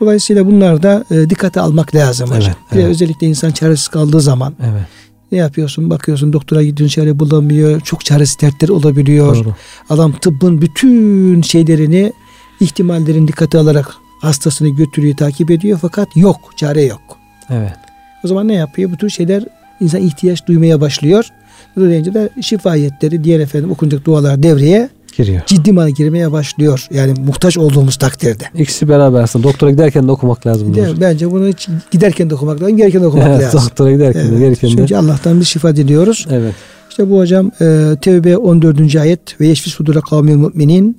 Dolayısıyla 0.00 0.46
bunlar 0.46 0.82
da 0.82 1.04
e, 1.10 1.30
dikkate 1.30 1.60
almak 1.60 1.94
lazım 1.94 2.30
hocam. 2.30 2.42
Evet, 2.42 2.56
evet. 2.72 2.84
özellikle 2.84 3.26
insan 3.26 3.50
çaresiz 3.50 3.88
kaldığı 3.88 4.20
zaman 4.20 4.54
evet 4.60 4.86
ne 5.32 5.38
yapıyorsun? 5.38 5.90
Bakıyorsun 5.90 6.32
doktora 6.32 6.62
gidiyorsun 6.62 6.94
çare 6.94 7.18
bulamıyor. 7.18 7.80
Çok 7.80 8.04
çaresiz 8.04 8.40
dertler 8.40 8.68
olabiliyor. 8.68 9.36
doğru 9.36 9.54
Adam 9.90 10.12
tıbbın 10.12 10.62
bütün 10.62 11.42
şeylerini 11.42 12.12
ihtimallerin 12.60 13.28
dikkate 13.28 13.58
alarak 13.58 13.94
hastasını 14.22 14.68
götürüyor, 14.68 15.16
takip 15.16 15.50
ediyor 15.50 15.78
fakat 15.82 16.16
yok, 16.16 16.36
çare 16.56 16.82
yok. 16.82 17.18
evet 17.50 17.76
O 18.24 18.28
zaman 18.28 18.48
ne 18.48 18.54
yapıyor? 18.54 18.92
Bu 18.92 18.96
tür 18.96 19.10
şeyler 19.10 19.44
insan 19.80 20.00
ihtiyaç 20.00 20.46
duymaya 20.46 20.80
başlıyor. 20.80 21.30
Dolayısıyla 21.76 22.14
da 22.24 22.42
şifa 22.42 22.70
ayetleri, 22.70 23.24
diğer 23.24 23.40
efendim 23.40 23.70
okunacak 23.70 24.04
dualar 24.04 24.42
devreye 24.42 24.88
giriyor 25.16 25.42
ciddi 25.46 25.72
manada 25.72 25.90
girmeye 25.90 26.32
başlıyor. 26.32 26.86
Yani 26.90 27.14
muhtaç 27.26 27.58
olduğumuz 27.58 27.96
takdirde. 27.96 28.44
ikisi 28.54 28.88
beraber 28.88 29.20
aslında 29.22 29.48
doktora 29.48 29.70
giderken 29.70 30.08
de 30.08 30.12
okumak 30.12 30.46
lazım 30.46 30.74
Değil? 30.74 30.96
Bence 31.00 31.30
bunu 31.30 31.48
hiç 31.48 31.68
giderken 31.90 32.30
de 32.30 32.34
okumak 32.34 32.62
lazım, 32.62 32.76
gelirken 32.76 33.02
de 33.02 33.06
okumak 33.06 33.26
evet, 33.28 33.42
lazım. 33.42 33.60
doktora 33.64 33.92
giderken 33.92 34.22
de 34.40 34.46
Evet. 34.46 34.62
de 34.62 34.68
Çünkü 34.68 34.96
Allah'tan 34.96 35.40
bir 35.40 35.44
şifa 35.44 35.76
diliyoruz. 35.76 36.26
evet 36.30 36.54
İşte 36.90 37.10
bu 37.10 37.18
hocam 37.18 37.50
e, 37.60 37.96
Tevbe 38.00 38.36
14. 38.36 38.96
ayet 38.96 39.40
ve 39.40 39.46
yeşfi 39.46 39.70
sudura 39.70 40.00
kavmil 40.00 40.34
müminin 40.34 40.98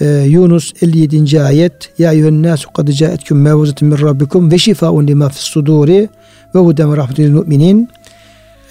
e, 0.00 0.24
Yunus 0.28 0.72
57. 0.82 1.42
ayet 1.42 1.72
Ya 1.98 2.12
eyyühen 2.12 2.42
nasu 2.42 2.72
kad 2.72 2.88
caetküm 2.88 3.42
mevzuzetun 3.42 3.88
min 3.88 3.98
rabbikum 3.98 4.50
ve 4.50 4.58
şifaun 4.58 5.06
lima 5.06 5.28
fis 5.28 5.40
suduri 5.42 6.08
ve 6.54 6.58
huden 6.58 6.92
ve 6.92 6.96
rahmetil 6.96 7.28
müminin 7.30 7.88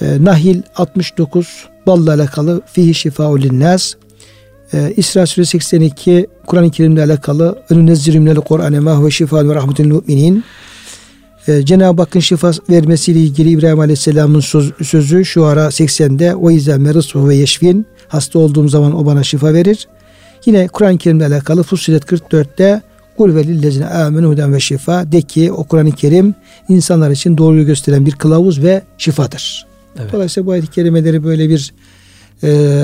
e, 0.01 0.23
Nahil 0.23 0.61
69 0.75 1.67
balla 1.87 2.13
alakalı 2.13 2.61
fihi 2.65 2.93
şifaun 2.93 3.41
linnas 3.41 3.93
e, 4.73 4.93
İsra 4.97 5.25
suresi 5.25 5.49
82 5.49 6.27
Kur'an-ı 6.45 6.71
Kerim'le 6.71 6.97
alakalı 6.97 7.59
önünezziru 7.69 8.19
minel 8.19 8.35
Kur'ane 8.35 8.79
ma 8.79 8.95
huve 8.95 9.11
şifaun 9.11 9.49
ve 9.49 9.55
rahmetil 9.55 9.85
müminin 9.85 10.43
e, 11.47 11.65
Cenab-ı 11.65 12.01
Hakk'ın 12.01 12.19
şifa 12.19 12.51
vermesiyle 12.69 13.19
ilgili 13.19 13.49
İbrahim 13.49 13.79
Aleyhisselam'ın 13.79 14.39
söz, 14.39 14.73
sözü 14.83 15.25
şu 15.25 15.45
ara 15.45 15.65
80'de 15.65 16.35
o 16.35 16.49
yüzden 16.49 16.81
merisu 16.81 17.27
ve 17.27 17.35
yeşfin 17.35 17.85
hasta 18.07 18.39
olduğum 18.39 18.67
zaman 18.67 18.95
o 18.95 19.05
bana 19.05 19.23
şifa 19.23 19.53
verir. 19.53 19.87
Yine 20.45 20.67
Kur'an-ı 20.67 20.97
Kerim'le 20.97 21.21
alakalı 21.21 21.63
Fussilet 21.63 22.03
44'te 22.03 22.81
Kul 23.17 23.35
ve 23.35 23.43
lillezine 23.43 23.85
amenu 23.85 24.29
huden 24.29 24.53
ve 24.53 24.59
şifa 24.59 25.11
de 25.11 25.21
ki 25.21 25.51
o 25.51 25.63
Kur'an-ı 25.63 25.91
Kerim 25.91 26.35
insanlar 26.69 27.11
için 27.11 27.37
doğruyu 27.37 27.65
gösteren 27.65 28.05
bir 28.05 28.11
kılavuz 28.11 28.63
ve 28.63 28.81
şifadır. 28.97 29.74
Evet. 29.99 30.13
Dolayısıyla 30.13 30.47
bu 30.47 30.51
ayet-i 30.51 30.67
kerimeleri 30.67 31.23
böyle 31.23 31.49
bir 31.49 31.73
e, 32.43 32.83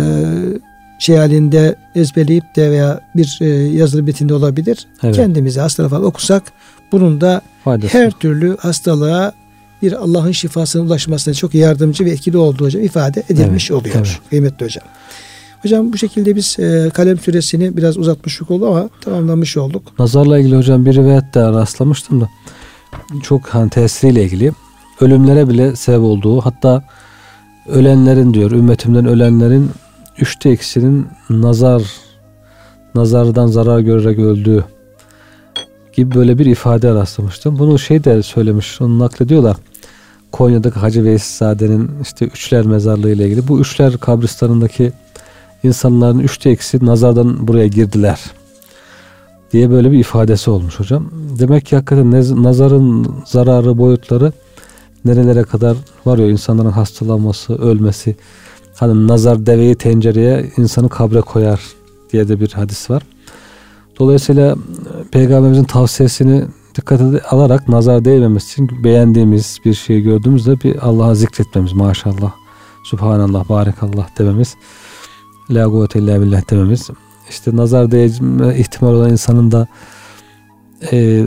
şey 1.00 1.16
halinde 1.16 1.76
ezberleyip 1.96 2.56
de 2.56 2.72
veya 2.72 3.02
bir 3.16 3.38
e, 3.42 3.48
yazılı 3.50 4.04
metinde 4.04 4.34
olabilir. 4.34 4.88
Evet. 5.04 5.16
Kendimize 5.16 5.62
hasta 5.62 5.90
falan 5.90 6.04
okusak 6.04 6.44
bunun 6.92 7.22
da 7.22 7.42
Faydası. 7.64 7.98
her 7.98 8.12
türlü 8.12 8.58
hastalığa 8.58 9.34
bir 9.82 9.94
Allah'ın 9.94 10.32
şifasına 10.32 10.82
ulaşmasına 10.82 11.34
çok 11.34 11.54
yardımcı 11.56 12.06
ve 12.06 12.10
etkili 12.10 12.38
olduğu 12.38 12.66
hocam 12.66 12.84
ifade 12.84 13.24
edilmiş 13.30 13.72
evet, 13.72 13.82
oluyor. 13.82 13.96
Evet. 13.96 14.20
Kıymetli 14.30 14.66
hocam. 14.66 14.84
Hocam 15.62 15.94
bu 15.94 15.98
şekilde 15.98 16.36
biz 16.36 16.60
e, 16.60 16.92
kalem 16.94 17.18
süresini 17.20 17.78
biraz 17.78 17.98
uzatmıştık 17.98 18.52
oldu 18.52 18.68
ama 18.68 18.90
tamamlamış 19.02 19.58
olduk. 19.58 20.00
Nazarla 20.00 20.40
ilgili 20.40 20.56
hocam 20.56 20.86
bir 20.86 20.96
rivayette 20.96 21.42
rastlamıştım 21.42 22.22
da 22.22 22.30
çok 23.24 23.48
hani 23.48 23.70
tesiriyle 23.70 24.24
ilgili 24.24 24.52
ölümlere 25.02 25.50
bile 25.50 25.76
sebep 25.76 26.02
olduğu 26.02 26.42
hatta 26.42 26.84
ölenlerin 27.68 28.34
diyor 28.34 28.52
ümmetimden 28.52 29.06
ölenlerin 29.06 29.72
üçte 30.20 30.54
ikisinin 30.54 31.08
nazar 31.30 31.84
nazardan 32.96 33.48
zarar 33.48 33.80
görerek 33.80 34.20
öldüğü 34.20 34.66
gibi 35.94 36.16
böyle 36.16 36.38
bir 36.38 36.46
ifade 36.46 36.94
rastlamıştım. 36.94 37.60
Bunu 37.60 37.80
şey 37.80 38.04
de 38.04 38.24
söylemiş, 38.24 38.82
onu 38.82 39.00
naklediyorlar. 39.00 39.58
Konya'daki 40.32 40.80
Hacı 40.80 41.04
Veysizade'nin 41.04 41.92
işte 42.02 42.26
Üçler 42.26 42.66
Mezarlığı 42.66 43.12
ile 43.12 43.26
ilgili. 43.26 43.48
Bu 43.48 43.60
Üçler 43.60 43.98
kabristanındaki 43.98 44.92
insanların 45.64 46.20
üçte 46.20 46.52
ikisi 46.52 46.86
nazardan 46.86 47.48
buraya 47.48 47.68
girdiler 47.68 48.20
diye 49.54 49.70
böyle 49.70 49.92
bir 49.92 50.00
ifadesi 50.00 50.52
olmuş 50.52 50.80
hocam. 50.80 51.10
Demek 51.40 51.66
ki 51.66 51.76
hakikaten 51.76 52.12
nazarın 52.44 53.08
zararı 53.26 53.78
boyutları 53.78 54.32
nerelere 55.06 55.44
kadar 55.44 55.78
varıyor 56.06 56.30
insanların 56.30 56.72
hastalanması, 56.72 57.58
ölmesi. 57.58 58.16
Hani 58.76 59.08
nazar 59.08 59.46
deveyi 59.46 59.76
tencereye 59.76 60.52
insanı 60.58 60.90
kabre 60.90 61.22
koyar 61.22 61.62
diye 62.14 62.28
de 62.28 62.40
bir 62.40 62.52
hadis 62.52 62.90
var. 62.90 63.04
Dolayısıyla 64.00 64.56
peygamberimizin 65.12 65.64
tavsiyesini 65.64 66.46
dikkate 66.76 67.22
alarak 67.30 67.70
nazar 67.70 68.06
değmemesi 68.06 68.52
için 68.52 68.84
beğendiğimiz 68.84 69.58
bir 69.66 69.74
şeyi 69.74 70.02
gördüğümüzde 70.02 70.62
bir 70.62 70.88
Allah'a 70.88 71.16
zikretmemiz 71.16 71.74
maşallah. 71.74 72.32
Subhanallah, 72.84 73.50
barikallah 73.50 74.18
dememiz. 74.18 74.56
La 75.50 75.66
kuvvete 75.66 76.00
illa 76.00 76.22
billah 76.22 76.50
dememiz. 76.50 76.90
İşte 77.30 77.56
nazar 77.56 77.92
değme 77.92 78.58
ihtimal 78.58 78.94
olan 78.94 79.12
insanın 79.12 79.52
da 79.52 79.68
e, 80.92 81.26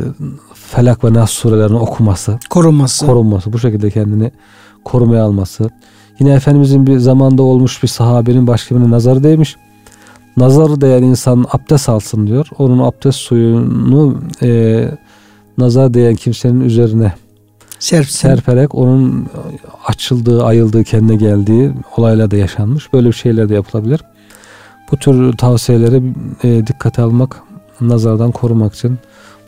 Felak 0.71 1.05
ve 1.05 1.15
Nas 1.15 1.31
surelerini 1.31 1.77
okuması. 1.77 2.39
Korunması. 2.51 3.07
Korunması. 3.07 3.53
Bu 3.53 3.59
şekilde 3.59 3.91
kendini 3.91 4.33
korumaya 4.85 5.25
alması. 5.25 5.71
Yine 6.21 6.33
Efendimizin 6.33 6.87
bir 6.87 6.99
zamanda 6.99 7.43
olmuş 7.43 7.83
bir 7.83 7.89
sahabenin 7.89 8.47
başka 8.47 8.75
birine 8.75 8.91
nazarı 8.91 9.23
değmiş. 9.23 9.57
Nazarı 10.37 10.81
değen 10.81 11.03
insan 11.03 11.47
abdest 11.53 11.89
alsın 11.89 12.27
diyor. 12.27 12.49
Onun 12.59 12.79
abdest 12.79 13.19
suyunu 13.19 14.21
e, 14.43 14.89
nazar 15.59 15.95
değen 15.95 16.15
kimsenin 16.15 16.61
üzerine 16.61 17.13
Serpsin. 17.79 18.19
serperek 18.19 18.75
onun 18.75 19.27
açıldığı, 19.87 20.45
ayıldığı, 20.45 20.85
kendine 20.85 21.17
geldiği 21.17 21.73
olaylar 21.97 22.31
da 22.31 22.37
yaşanmış. 22.37 22.93
Böyle 22.93 23.09
bir 23.09 23.13
şeyler 23.13 23.49
de 23.49 23.55
yapılabilir. 23.55 24.01
Bu 24.93 24.97
tür 24.97 25.33
tavsiyeleri 25.33 26.03
e, 26.45 26.67
dikkate 26.67 27.03
almak, 27.03 27.43
nazardan 27.81 28.31
korumak 28.31 28.75
için 28.75 28.99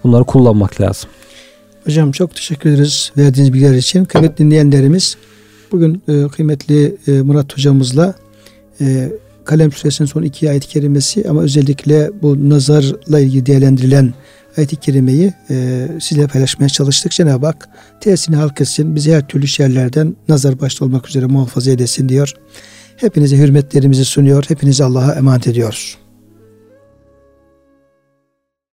bunları 0.07 0.25
kullanmak 0.25 0.81
lazım. 0.81 1.11
Hocam 1.85 2.13
çok 2.13 2.35
teşekkür 2.35 2.71
ederiz 2.71 3.13
verdiğiniz 3.17 3.53
bilgiler 3.53 3.75
için. 3.75 4.05
Kıymetli 4.05 4.45
dinleyenlerimiz 4.45 5.17
bugün 5.73 6.03
e, 6.09 6.29
kıymetli 6.29 6.97
e, 7.07 7.11
Murat 7.11 7.57
hocamızla 7.57 8.15
e, 8.81 9.13
Kalem 9.45 9.73
Suresinin 9.73 10.09
son 10.09 10.23
iki 10.23 10.51
ayet-i 10.51 10.69
kerimesi 10.69 11.29
ama 11.29 11.43
özellikle 11.43 12.11
bu 12.23 12.51
nazarla 12.51 13.21
ilgili 13.21 13.47
değerlendirilen 13.47 14.15
ayet-i 14.57 14.77
kerimeyi 14.77 15.33
e, 15.51 15.89
sizle 16.01 16.27
paylaşmaya 16.27 16.69
çalıştık. 16.69 17.13
Cenab-ı 17.13 17.47
Hak 17.47 17.69
tesirini 18.01 18.37
halk 18.37 18.61
etsin, 18.61 18.97
bizi 18.97 19.15
her 19.15 19.29
türlü 19.29 19.47
şerlerden 19.47 20.17
nazar 20.29 20.61
başta 20.61 20.85
olmak 20.85 21.09
üzere 21.09 21.27
muhafaza 21.27 21.71
edesin 21.71 22.09
diyor. 22.09 22.35
Hepinize 22.97 23.37
hürmetlerimizi 23.37 24.05
sunuyor, 24.05 24.45
hepinizi 24.49 24.85
Allah'a 24.85 25.15
emanet 25.15 25.47
ediyoruz. 25.47 25.99